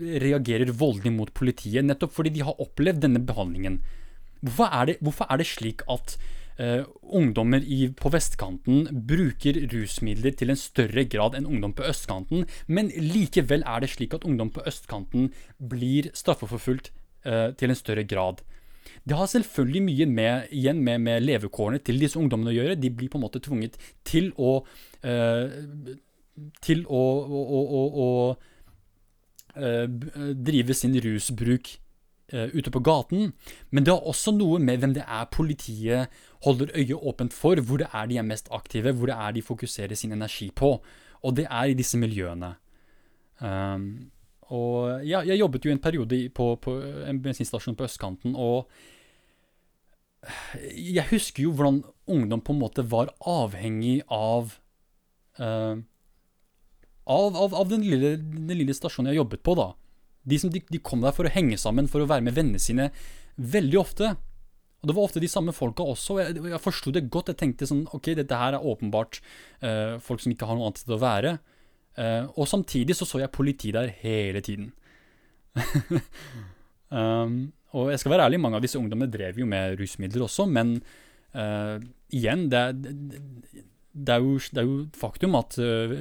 [0.00, 3.80] reagerer voldelig mot politiet, nettopp fordi de de har opplevd denne behandlingen.
[4.40, 6.16] Hvorfor er det, hvorfor er det slik at
[6.60, 12.46] uh, ungdommer i, på vestkanten bruker rusmidler til en større grad enn ungdom på østkanten,
[12.66, 15.28] men likevel er det slik at ungdom på østkanten
[15.72, 16.92] blir straffeforfulgt
[17.28, 18.40] uh, til en større grad?
[19.04, 22.78] Det har selvfølgelig mye med, igjen med, med, levekårene til disse ungdommene å gjøre.
[22.80, 23.76] De blir på en måte tvunget
[24.08, 24.62] til å
[25.04, 25.46] uh,
[26.64, 28.08] til å, å, å, å
[30.40, 31.68] drive sin rusbruk
[32.30, 33.32] ute på gaten.
[33.70, 37.82] Men det har også noe med hvem det er politiet holder øyet åpent for, hvor
[37.82, 40.76] det er de er mest aktive, hvor det er de fokuserer sin energi på.
[41.22, 42.54] Og det er i disse miljøene.
[43.40, 44.10] Um,
[44.50, 46.78] og ja, jeg jobbet jo en periode på, på
[47.08, 48.70] en bensinstasjon på østkanten, og
[50.76, 54.58] jeg husker jo hvordan ungdom på en måte var avhengig av
[55.40, 55.78] uh,
[57.10, 59.70] av, av, av den, lille, den, lille, stasjonen jeg jobbet på, da.
[60.30, 62.62] De, som, de, de kom der for å henge sammen, for å være med vennene
[62.62, 62.90] sine
[63.40, 64.14] veldig ofte.
[64.80, 66.16] Og det var ofte de samme folka også.
[66.16, 67.32] og Jeg, jeg forsto det godt.
[67.32, 69.20] Jeg tenkte sånn Ok, dette her er åpenbart
[69.64, 71.36] uh, folk som ikke har noe annet sted å være.
[71.98, 74.70] Uh, og samtidig så så jeg politi der hele tiden.
[76.94, 80.46] um, og jeg skal være ærlig, mange av disse ungdommene drev jo med rusmidler også,
[80.50, 80.78] men
[81.36, 81.76] uh,
[82.14, 83.20] igjen, det, det,
[83.90, 85.94] det er, jo, det er jo faktum at uh,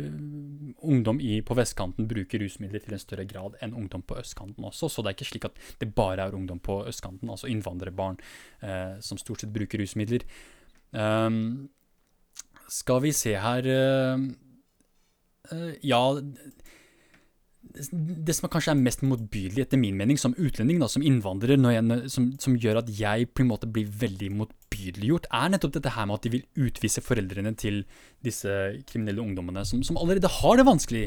[0.85, 4.91] ungdom i, på vestkanten bruker rusmidler til en større grad enn ungdom på østkanten også.
[4.93, 8.21] Så det er ikke slik at det bare er ungdom på østkanten, altså innvandrerbarn,
[8.61, 10.25] uh, som stort sett bruker rusmidler.
[10.93, 11.69] Um,
[12.69, 14.21] skal vi se her uh,
[15.81, 16.03] Ja
[17.69, 22.09] det som kanskje er mest motbydelig, etter min mening, som utlending, da, som innvandrer, jeg,
[22.11, 26.07] som, som, gjør at jeg på en måte blir veldig motbydeliggjort, er nettopp dette her
[26.09, 27.83] med at de vil utvise foreldrene til
[28.25, 28.49] disse
[28.89, 31.05] kriminelle ungdommene, som, som allerede har det vanskelig.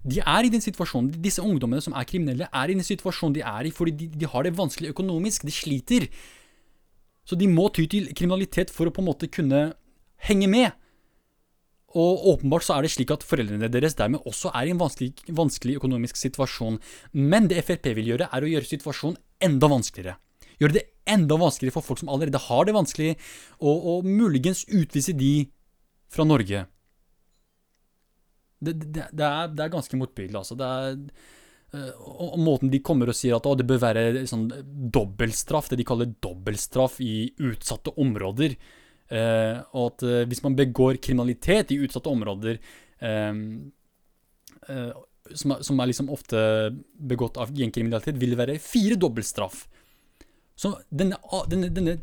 [0.00, 3.44] De er i den situasjonen, Disse ungdommene som er kriminelle, er i den situasjonen de
[3.44, 5.44] er i fordi de, de har det vanskelig økonomisk.
[5.44, 6.08] De sliter.
[7.28, 9.74] Så de må ty til kriminalitet for å på en måte kunne
[10.24, 10.72] henge med.
[11.98, 15.10] Og åpenbart så er det slik at foreldrene deres dermed også er i en vanskelig,
[15.34, 16.78] vanskelig, økonomisk situasjon.
[17.18, 20.18] Men det Frp vil gjøre, er å gjøre situasjonen enda vanskeligere.
[20.60, 23.14] Gjøre det enda vanskeligere for folk som allerede har det vanskelig,
[23.58, 25.48] og, og muligens utvise de
[26.12, 26.66] fra Norge.
[28.60, 30.58] Det, det, det, er, det er, ganske motbydelig, altså.
[30.60, 30.98] Er,
[31.74, 34.46] øh, og, måten de kommer og sier at å, det bør være sånn
[34.94, 38.58] dobbeltstraff, det de kaller dobbeltstraff i utsatte områder.
[39.10, 42.60] Uh, og at uh, hvis man begår kriminalitet i utsatte områder
[43.02, 43.32] uh,
[45.34, 46.38] som, er, som, er liksom ofte
[46.94, 49.64] begått av gjengkriminalitet, vil det være fire dobbeltstraff.
[50.58, 51.18] Så denne,
[51.50, 51.96] denne, denne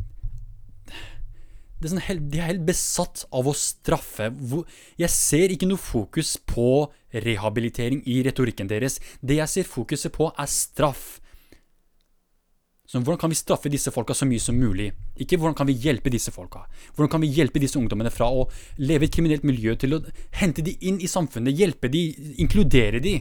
[1.86, 4.32] sånn helt, De er helt besatt av å straffe.
[4.98, 9.00] Jeg ser ikke noe fokus på rehabilitering i retorikken deres.
[9.22, 11.20] Det jeg ser fokuset på, er straff.
[12.88, 14.94] Så hvordan kan vi straffe disse folka så mye som mulig?
[15.20, 16.62] Ikke hvordan kan vi hjelpe disse folka?
[16.96, 18.46] Hvordan kan vi hjelpe disse ungdommene fra å
[18.80, 20.00] leve i et kriminelt miljø til å
[20.40, 22.06] hente de inn i samfunnet, hjelpe de,
[22.40, 23.18] inkludere de?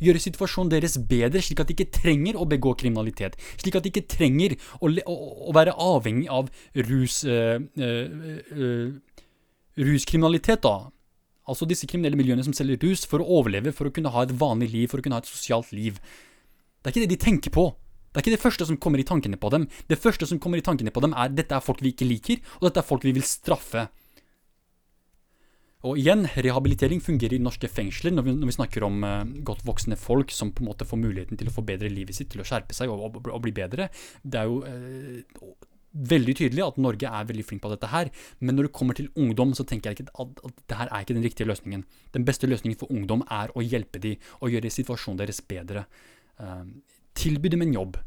[0.00, 3.36] Gjøre situasjonen deres bedre, slik at de ikke trenger å begå kriminalitet.
[3.60, 5.18] Slik at de ikke trenger å, å,
[5.52, 6.48] å være avhengig av
[6.88, 9.22] rus, øh, øh, øh,
[9.84, 10.88] ruskriminalitet, da.
[11.44, 14.32] Altså disse kriminelle miljøene som selger rus for å overleve, for å kunne ha et
[14.40, 16.00] vanlig liv, for å kunne ha et sosialt liv.
[16.80, 17.68] Det er ikke det de tenker på.
[18.14, 19.66] Det er ikke det første som kommer i tankene på dem.
[19.90, 22.38] Det første som kommer i tankene på dem, er dette er folk vi ikke liker,
[22.60, 23.88] og dette er folk vi vil straffe.
[25.84, 29.66] Og igjen, rehabilitering fungerer i norske fengsler når vi, når vi snakker om uh, godt
[29.66, 32.46] voksne folk som på en måte får muligheten til å forbedre livet sitt, til å
[32.48, 33.90] skjerpe seg og, og, og bli bedre.
[34.22, 35.58] Det er jo uh,
[36.14, 38.14] veldig tydelig at Norge er veldig flink på dette her.
[38.40, 41.04] Men når det kommer til ungdom, så tenker jeg ikke at, at det her er
[41.04, 41.84] ikke den riktige løsningen.
[42.16, 45.84] Den beste løsningen for ungdom er å hjelpe dem og gjøre situasjonen deres bedre.
[46.40, 46.64] Uh,
[47.18, 48.00] tilby dem en jobb.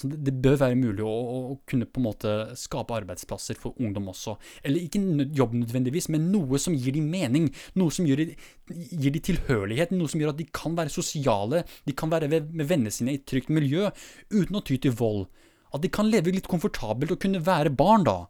[0.00, 3.76] Så det, det, bør være mulig å, å, kunne på en måte skape arbeidsplasser for
[3.82, 4.36] ungdom også.
[4.62, 7.50] Eller ikke jobb nødvendigvis, men noe som gir dem mening.
[7.80, 8.22] Noe som gir,
[8.70, 9.92] gir dem tilhørighet.
[9.96, 11.64] Noe som gjør at de kan være sosiale.
[11.88, 13.90] De kan være med vennene sine i et trygt miljø
[14.30, 15.26] uten å ty til vold.
[15.74, 18.20] At de kan leve litt komfortabelt og kunne være barn, da.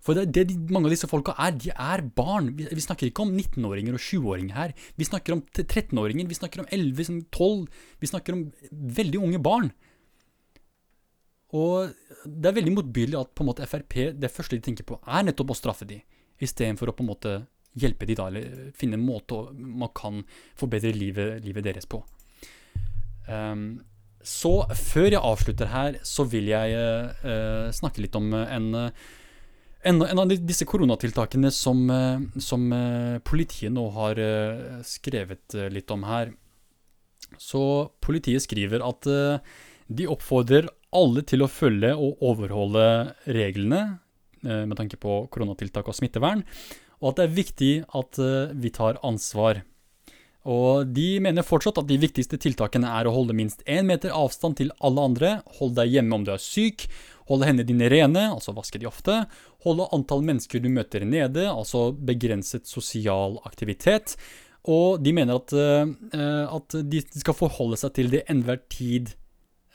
[0.00, 2.54] For det, det mange av disse folka er, de er barn.
[2.56, 4.72] Vi, vi snakker ikke om 19-åringer og 20-åringer her.
[4.96, 7.66] Vi snakker om 13-åringer, vi snakker om 11, 12
[8.00, 8.46] Vi snakker om
[9.00, 9.70] veldig unge barn.
[11.56, 11.90] Og
[12.24, 15.26] det er veldig motbydelig at på en måte Frp, det første de tenker på, er
[15.26, 15.98] nettopp å straffe de,
[16.40, 17.34] istedenfor å på en måte
[17.78, 20.22] hjelpe de da, eller finne en måte man kan
[20.58, 22.02] forbedre livet, livet deres på.
[23.26, 23.80] Um,
[24.22, 26.76] så før jeg avslutter her, så vil jeg
[27.24, 29.08] uh, snakke litt om en uh,
[29.82, 35.90] en, en, av disse koronatiltakene som, eh, som, eh, politiet nå har eh, skrevet litt
[35.90, 36.34] om her.
[37.38, 37.62] Så
[38.02, 40.66] politiet skriver at de oppfordrer
[40.96, 44.00] alle til å følge og overholde reglene
[44.42, 46.42] med tanke på koronatiltak og smittevern,
[46.98, 48.18] og at det er viktig at
[48.56, 49.60] vi tar ansvar.
[50.48, 54.56] Og de mener fortsatt at de viktigste tiltakene er å holde minst én meter avstand
[54.58, 56.88] til alle andre, hold deg hjemme om du er syk,
[57.30, 59.22] holde hendene dine rene, altså vaske de ofte,
[59.64, 64.16] holde antall mennesker du møter nede, altså begrenset sosial aktivitet,
[64.68, 69.14] og de mener at, uh, at de skal forholde seg til det enhver tid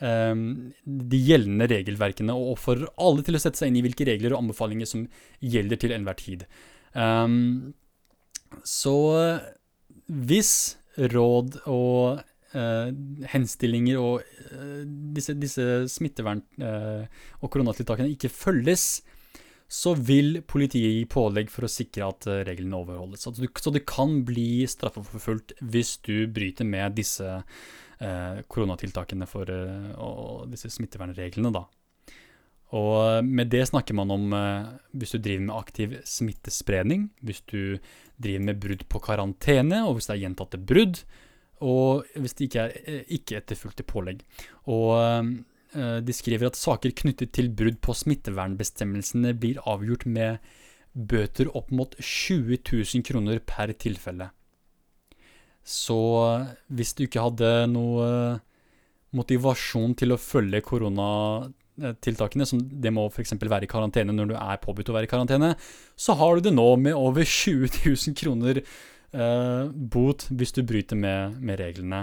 [0.03, 0.45] um,
[0.85, 4.43] de gjeldende regelverkene, og for alle til å sette seg inn i hvilke regler og
[4.43, 5.07] anbefalinger som
[5.41, 6.45] gjelder til enhver tid.
[6.93, 7.73] Um,
[8.63, 8.95] så
[10.05, 10.53] hvis
[10.95, 12.21] råd og
[13.31, 14.81] henstillinger og uh,
[15.15, 17.05] disse, disse smittevern- uh,
[17.41, 19.03] og koronatiltakene ikke følges,
[19.67, 23.23] så vil politiet gi pålegg for å sikre at reglene overholdes.
[23.25, 27.41] Så du, så du kan bli straffeforfulgt hvis du bryter med disse
[27.95, 29.49] koronatiltakene for,
[29.97, 31.63] og disse smittevernreglene, da.
[32.73, 37.77] Og med det snakker man om eh, hvis du driver med aktiv smittespredning, hvis du
[38.17, 41.03] driver med brudd på karantene, og hvis det er gjentatte brudd,
[41.63, 44.23] og hvis det ikke er eh, ikke etterfulgte pålegg.
[44.71, 50.43] Og eh, de skriver at saker knyttet til brudd på smittevernbestemmelsene blir avgjort med
[50.95, 54.29] bøter opp mot 20 000 kroner per tilfelle.
[55.65, 55.97] Så
[56.71, 58.07] hvis du ikke hadde noe
[59.15, 61.09] motivasjon til å følge korona
[61.75, 63.33] Eh, som det må f.eks.
[63.35, 65.55] være i karantene når du er påbudt å være i karantene,
[65.99, 68.61] så har du det nå med over 20 000 kroner
[69.15, 69.63] eh,
[69.95, 72.01] bot hvis du bryter med, med, reglene.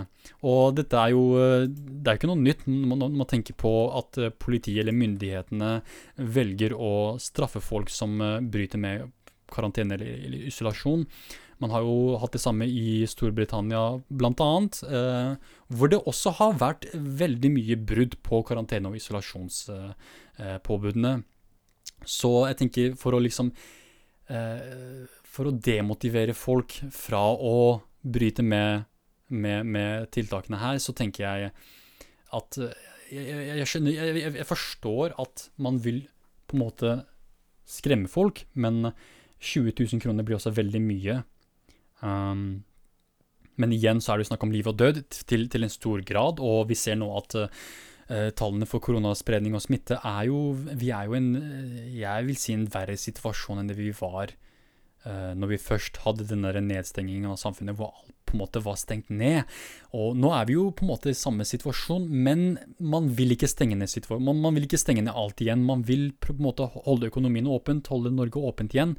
[0.48, 2.66] Og dette er jo eh, Det er ikke noe nytt.
[2.66, 5.72] Man man tenker på at eh, politiet eller myndighetene
[6.16, 8.16] velger å straffe folk som
[8.50, 9.10] bryter med
[9.52, 11.06] karantene eller, eller isolasjon.
[11.62, 15.36] Man har jo hatt det samme i Storbritannia bl.a., eh,
[15.70, 21.12] hvor det også har vært veldig mye brudd på karantene- og isolasjonspåbudene.
[21.18, 21.22] Eh,
[22.04, 23.52] Så jeg tenker for å liksom
[24.26, 28.84] eh, For å demotivere folk fra å bryte med,
[29.32, 31.52] med, med tiltakene her, så tenker jeg
[32.36, 36.02] at eh, jeg, jeg, jeg, skjønner, jeg, forstår at man vil
[36.48, 36.92] på en måte
[37.68, 38.90] skremme folk, men
[39.42, 41.22] 20 000 kroner blir også veldig mye.
[42.02, 42.62] Um,
[43.60, 46.04] men igjen så er det jo snakk om liv og død til, til en stor
[46.08, 50.40] grad, og vi ser nå at uh, tallene for koronaspredning og smitte er jo
[50.76, 51.28] Vi er jo en
[51.94, 54.34] jeg vil si en verre situasjon enn det vi var
[55.02, 59.10] når vi først hadde den nedstengingen av samfunnet hvor alt på en måte var stengt
[59.12, 59.44] ned.
[59.96, 63.50] Og nå er vi jo på en måte i samme situasjon, men man vil ikke
[63.50, 65.66] stenge ned man, man vil ikke stenge ned alt igjen.
[65.68, 68.96] Man vil på en måte holde økonomien åpent, holde Norge åpent igjen.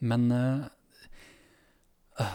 [0.00, 0.68] Men uh,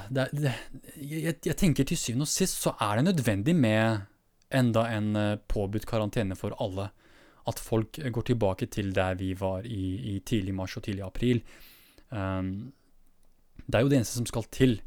[0.10, 0.54] det, det,
[0.98, 4.06] jeg, jeg, tenker til syvende og sist så er det nødvendig med
[4.56, 6.88] enda en eh, påbudt karantene for alle.
[7.50, 11.42] At folk går tilbake til der vi var i, i tidlig mars og tidlig april.
[12.10, 12.72] Um,
[13.66, 14.78] det er jo det eneste som skal til.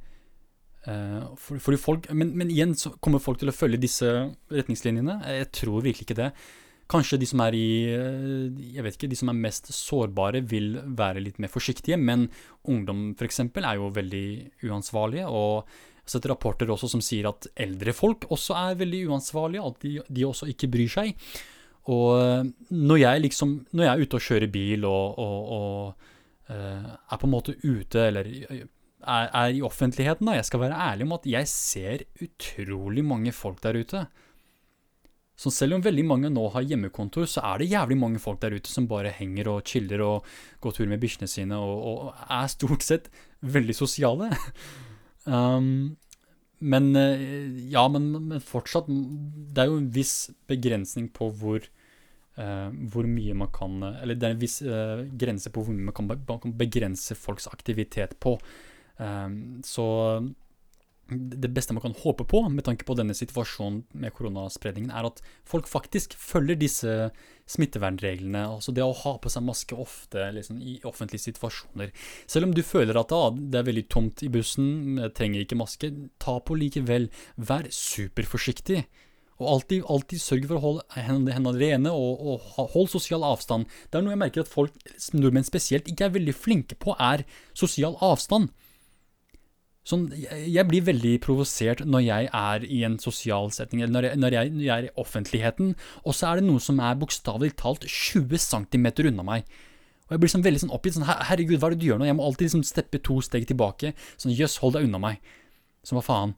[0.88, 4.08] Uh, for, for folk, men, men, igjen så kommer folk til å følge disse
[4.54, 5.18] retningslinjene.
[5.40, 6.32] Jeg tror virkelig ikke det.
[6.88, 10.78] Kanskje de som er i eh, Jeg vet ikke, de som er mest sårbare, vil
[10.96, 12.30] være litt mer forsiktige, men
[12.64, 13.42] ungdom f.eks.
[13.44, 14.28] er jo veldig
[14.70, 15.26] uansvarlige.
[15.28, 15.68] Og
[16.00, 19.94] jeg sett rapporter også som sier at eldre folk også er veldig uansvarlige, at de,
[20.08, 21.28] de også ikke bryr seg.
[21.88, 26.08] Og når jeg liksom Når jeg er ute og kjører bil og, og, og
[26.48, 31.06] er på en måte ute, eller er, er, i offentligheten, da, jeg skal være ærlig
[31.06, 34.06] om at jeg ser utrolig mange folk der ute.
[35.38, 38.56] Så selv om veldig mange nå har hjemmekontor, så er det jævlig mange folk der
[38.58, 40.26] ute som bare henger og chiller og
[40.60, 43.06] går tur med bikkjene sine og, og, er stort sett
[43.46, 44.32] veldig sosiale.
[45.30, 45.94] um,
[46.58, 46.90] men
[47.70, 51.62] ja, men, men, fortsatt Det er jo en viss begrensning på hvor
[52.38, 55.88] Uh, hvor mye man kan Eller det er en viss uh, grense på hvor mye
[55.88, 58.36] man kan, man kan begrense folks aktivitet på.
[59.00, 59.32] Uh,
[59.66, 59.86] så
[61.08, 65.22] det beste man kan håpe på med tanke på denne situasjonen med koronaspredningen, er at
[65.48, 66.96] folk faktisk følger disse
[67.48, 68.42] smittevernreglene.
[68.58, 71.94] Altså det å ha på seg maske ofte liksom, i offentlige situasjoner.
[72.28, 75.92] Selv om du føler at ah, det er veldig tomt i bussen, trenger ikke maske,
[76.20, 77.08] ta på likevel.
[77.40, 78.84] Vær superforsiktig.
[79.38, 82.22] Og alltid, alltid sørg for å holde hendene rene og,
[82.58, 83.68] og hold sosial avstand.
[83.86, 84.74] Det er noe jeg merker at folk,
[85.14, 87.22] nordmenn spesielt, ikke er veldig flinke på, er
[87.58, 88.50] sosial avstand.
[89.88, 94.20] Sånn, jeg blir veldig provosert når jeg er i en sosial setting, eller når jeg,
[94.20, 95.70] når jeg, når jeg er i offentligheten,
[96.02, 99.48] og så er det noe som er bokstavelig talt 20 cm unna meg.
[100.08, 100.98] Og jeg blir sånn veldig sånn oppgitt.
[100.98, 102.08] Sånn, herregud, hva er det du gjør nå?
[102.08, 103.94] Jeg må alltid liksom steppe to steg tilbake.
[104.16, 105.24] Sånn, jøss, hold deg unna meg.
[105.84, 106.36] Som hva faen?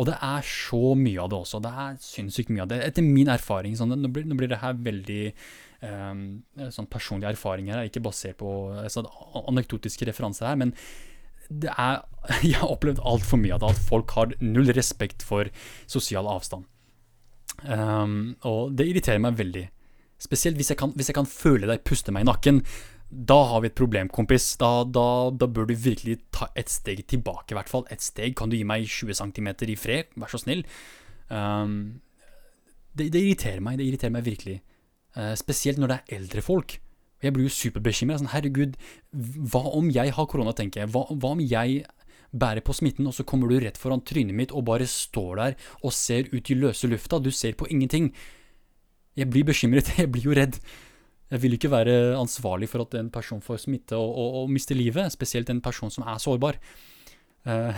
[0.00, 1.60] Og det er så mye av det også.
[1.60, 2.80] Det er sinnssykt mye av det.
[2.86, 3.74] Etter min erfaring.
[3.76, 5.24] Sånn, nå, blir, nå, blir, det her veldig
[5.84, 6.22] um,
[6.72, 8.54] sånn personlige erfaringer, her, ikke basert på
[8.92, 9.10] sånn,
[9.44, 10.60] anekdotiske referanser her.
[10.62, 10.72] Men
[11.50, 12.00] det er,
[12.46, 13.74] jeg har opplevd altfor mye av det.
[13.74, 15.52] At folk har null respekt for
[15.90, 16.64] sosial avstand.
[17.60, 19.66] Um, og det irriterer meg veldig.
[20.20, 22.64] Spesielt hvis jeg, kan, hvis jeg kan føle deg puste meg i nakken
[23.10, 24.52] da har vi et problem, kompis.
[24.60, 27.86] Da, da, da, bør du virkelig ta et steg tilbake, i hvert fall.
[27.90, 28.36] Et steg.
[28.38, 30.12] Kan du gi meg 20 cm i fred?
[30.14, 30.62] Vær så snill.
[31.26, 32.00] Um,
[32.94, 33.80] det, det, irriterer meg.
[33.80, 34.60] Det irriterer meg virkelig.
[35.16, 36.76] Uh, spesielt når det er eldre folk.
[37.20, 38.20] Jeg blir jo superbekymra.
[38.20, 38.76] Sånn, herregud,
[39.10, 40.92] hva om jeg har korona, tenker jeg.
[40.94, 41.82] Hva, hva om jeg
[42.30, 45.56] bærer på smitten, og så kommer du rett foran trynet mitt og bare står der
[45.82, 47.18] og ser ut i løse lufta?
[47.18, 48.12] Du ser på ingenting.
[49.18, 49.90] Jeg blir bekymret.
[49.98, 50.62] Jeg blir jo redd.
[51.30, 54.74] Jeg vil ikke være ansvarlig for at en person får smitte og, og, og mister
[54.78, 56.58] livet, spesielt en person som er sårbar.
[57.46, 57.70] Uh,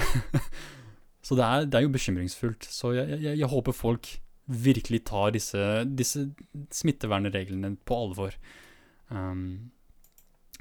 [1.27, 2.65] så det er, det er, jo bekymringsfullt.
[2.65, 4.09] Så jeg, jeg, jeg håper folk
[4.53, 6.27] virkelig tar disse, disse
[6.75, 8.37] smittevernreglene på alvor.
[9.13, 9.71] Um,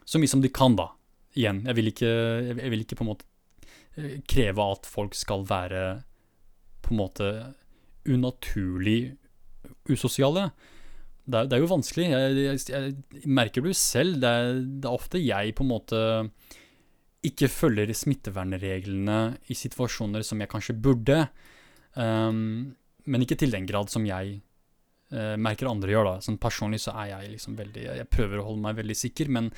[0.06, 0.92] så mye som de kan, da.
[1.40, 2.12] Igjen, jeg vil ikke,
[2.60, 3.28] jeg vil ikke på en måte
[3.96, 6.02] eh, kreve at folk skal være
[6.84, 7.30] på en måte
[8.10, 9.14] unaturlig
[9.88, 10.50] usosiale
[11.26, 12.08] det er, det er jo vanskelig.
[12.10, 14.20] Jeg, jeg, jeg, merker du selv.
[14.22, 16.02] Det er, det er, ofte jeg på en måte
[17.28, 19.20] ikke følger smittevernreglene
[19.54, 21.20] i situasjoner som jeg kanskje burde.
[21.94, 22.74] Um,
[23.06, 24.40] men ikke til den grad som jeg
[25.14, 26.10] uh, merker andre gjør.
[26.10, 26.26] da.
[26.26, 29.52] Sånn Personlig så er jeg liksom veldig Jeg prøver å holde meg veldig sikker, men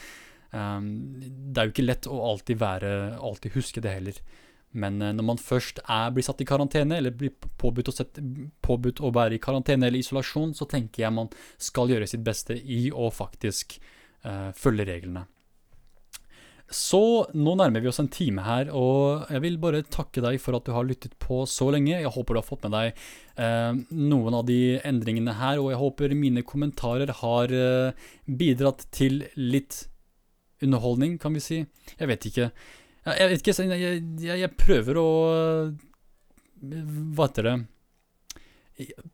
[0.51, 0.89] um,
[1.23, 2.93] det er jo ikke lett å alltid være
[3.23, 4.19] Alltid huske det heller.
[4.73, 8.23] Men eh, når man først er, blir satt i karantene, eller blir påbudt å, sette,
[8.65, 12.57] påbudt å, være i karantene eller isolasjon, så tenker jeg man skal gjøre sitt beste
[12.57, 13.77] i å faktisk
[14.25, 15.27] uh, følge reglene.
[16.73, 16.99] Så
[17.37, 20.65] nå nærmer vi oss en time her, og jeg vil bare takke deg for at
[20.65, 21.91] du har lyttet på så lenge.
[21.93, 23.01] Jeg håper du har fått med deg
[23.37, 29.21] eh, noen av de endringene her, og jeg håper mine kommentarer har eh, bidratt til
[29.37, 29.83] litt
[30.63, 31.59] underholdning, kan vi si.
[31.99, 32.49] Jeg vet ikke.
[33.03, 35.07] Jeg vet ikke, jeg, jeg, jeg prøver å
[36.63, 37.55] Hva heter det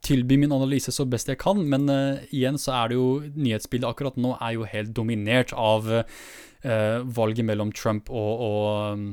[0.06, 3.90] Tilby min analyse så best jeg kan, men uh, igjen så er det jo Nyhetsbildet
[3.90, 9.10] akkurat nå er jo helt dominert av uh, valget mellom Trump og, og um,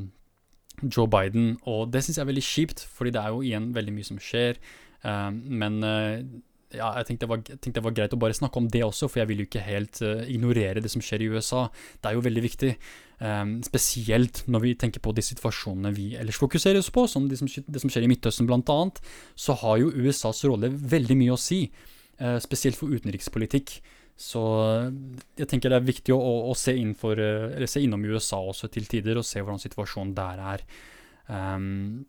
[0.85, 3.97] Joe Biden, og det syns jeg er veldig kjipt, fordi det er jo igjen veldig
[3.97, 4.61] mye som skjer.
[5.03, 5.81] Uh, men
[6.77, 9.09] ja, jeg tenkte, var, jeg tenkte, det var, greit å bare snakke om det også,
[9.11, 11.67] for jeg vil jo ikke helt uh, ignorere det som skjer i USA.
[12.01, 12.73] Det er jo veldig viktig.
[13.17, 17.41] Um, spesielt når vi tenker på de situasjonene vi ellers fokuserer oss på, som det
[17.41, 18.81] som, det som skjer i Midtøsten bl.a.,
[19.41, 21.65] så har jo USAs rolle veldig mye å si.
[22.21, 23.79] Uh, spesielt for utenrikspolitikk.
[24.17, 24.43] Så
[25.37, 28.41] jeg tenker det er viktig å, å, å se, inn for, uh, se, innom USA
[28.41, 30.69] også til tider, og se hvordan situasjonen der er.
[31.27, 32.07] Um,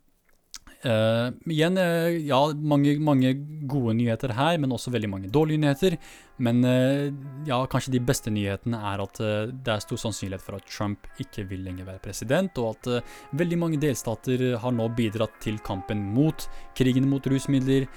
[0.78, 3.32] Uh, igjen, uh, ja, mange, mange,
[3.66, 5.96] gode nyheter her, men også veldig mange dårlige nyheter.
[6.38, 7.08] Men uh,
[7.48, 11.48] ja, kanskje de beste nyhetene er at det er stor sannsynlighet for at Trump ikke
[11.50, 13.10] vil lenger være president, og at
[13.40, 16.46] veldig mange delstater har nå bidratt til kampen mot
[16.78, 17.88] krigen mot rusmidler,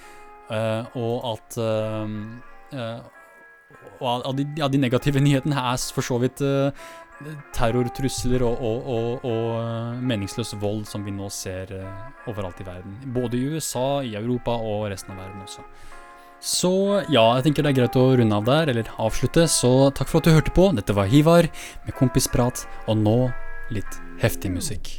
[0.97, 1.57] og at
[4.01, 6.41] og av de, ja, de negative nyhetene er for så vidt
[7.55, 12.67] terrortrusler og, og, og, og uh, meningsløs vold som vi nå ser uh, overalt i
[12.67, 12.97] verden.
[13.15, 15.65] Både i USA, i Europa og resten av verden også.
[16.41, 16.73] Så
[17.13, 19.45] ja, jeg tenker det er greit å runde av der, eller avslutte.
[19.45, 20.71] Så takk for at du hørte på.
[20.73, 21.51] Dette var Hivar
[21.85, 23.17] med Kompisprat, og nå
[23.71, 24.95] litt heftig musikk.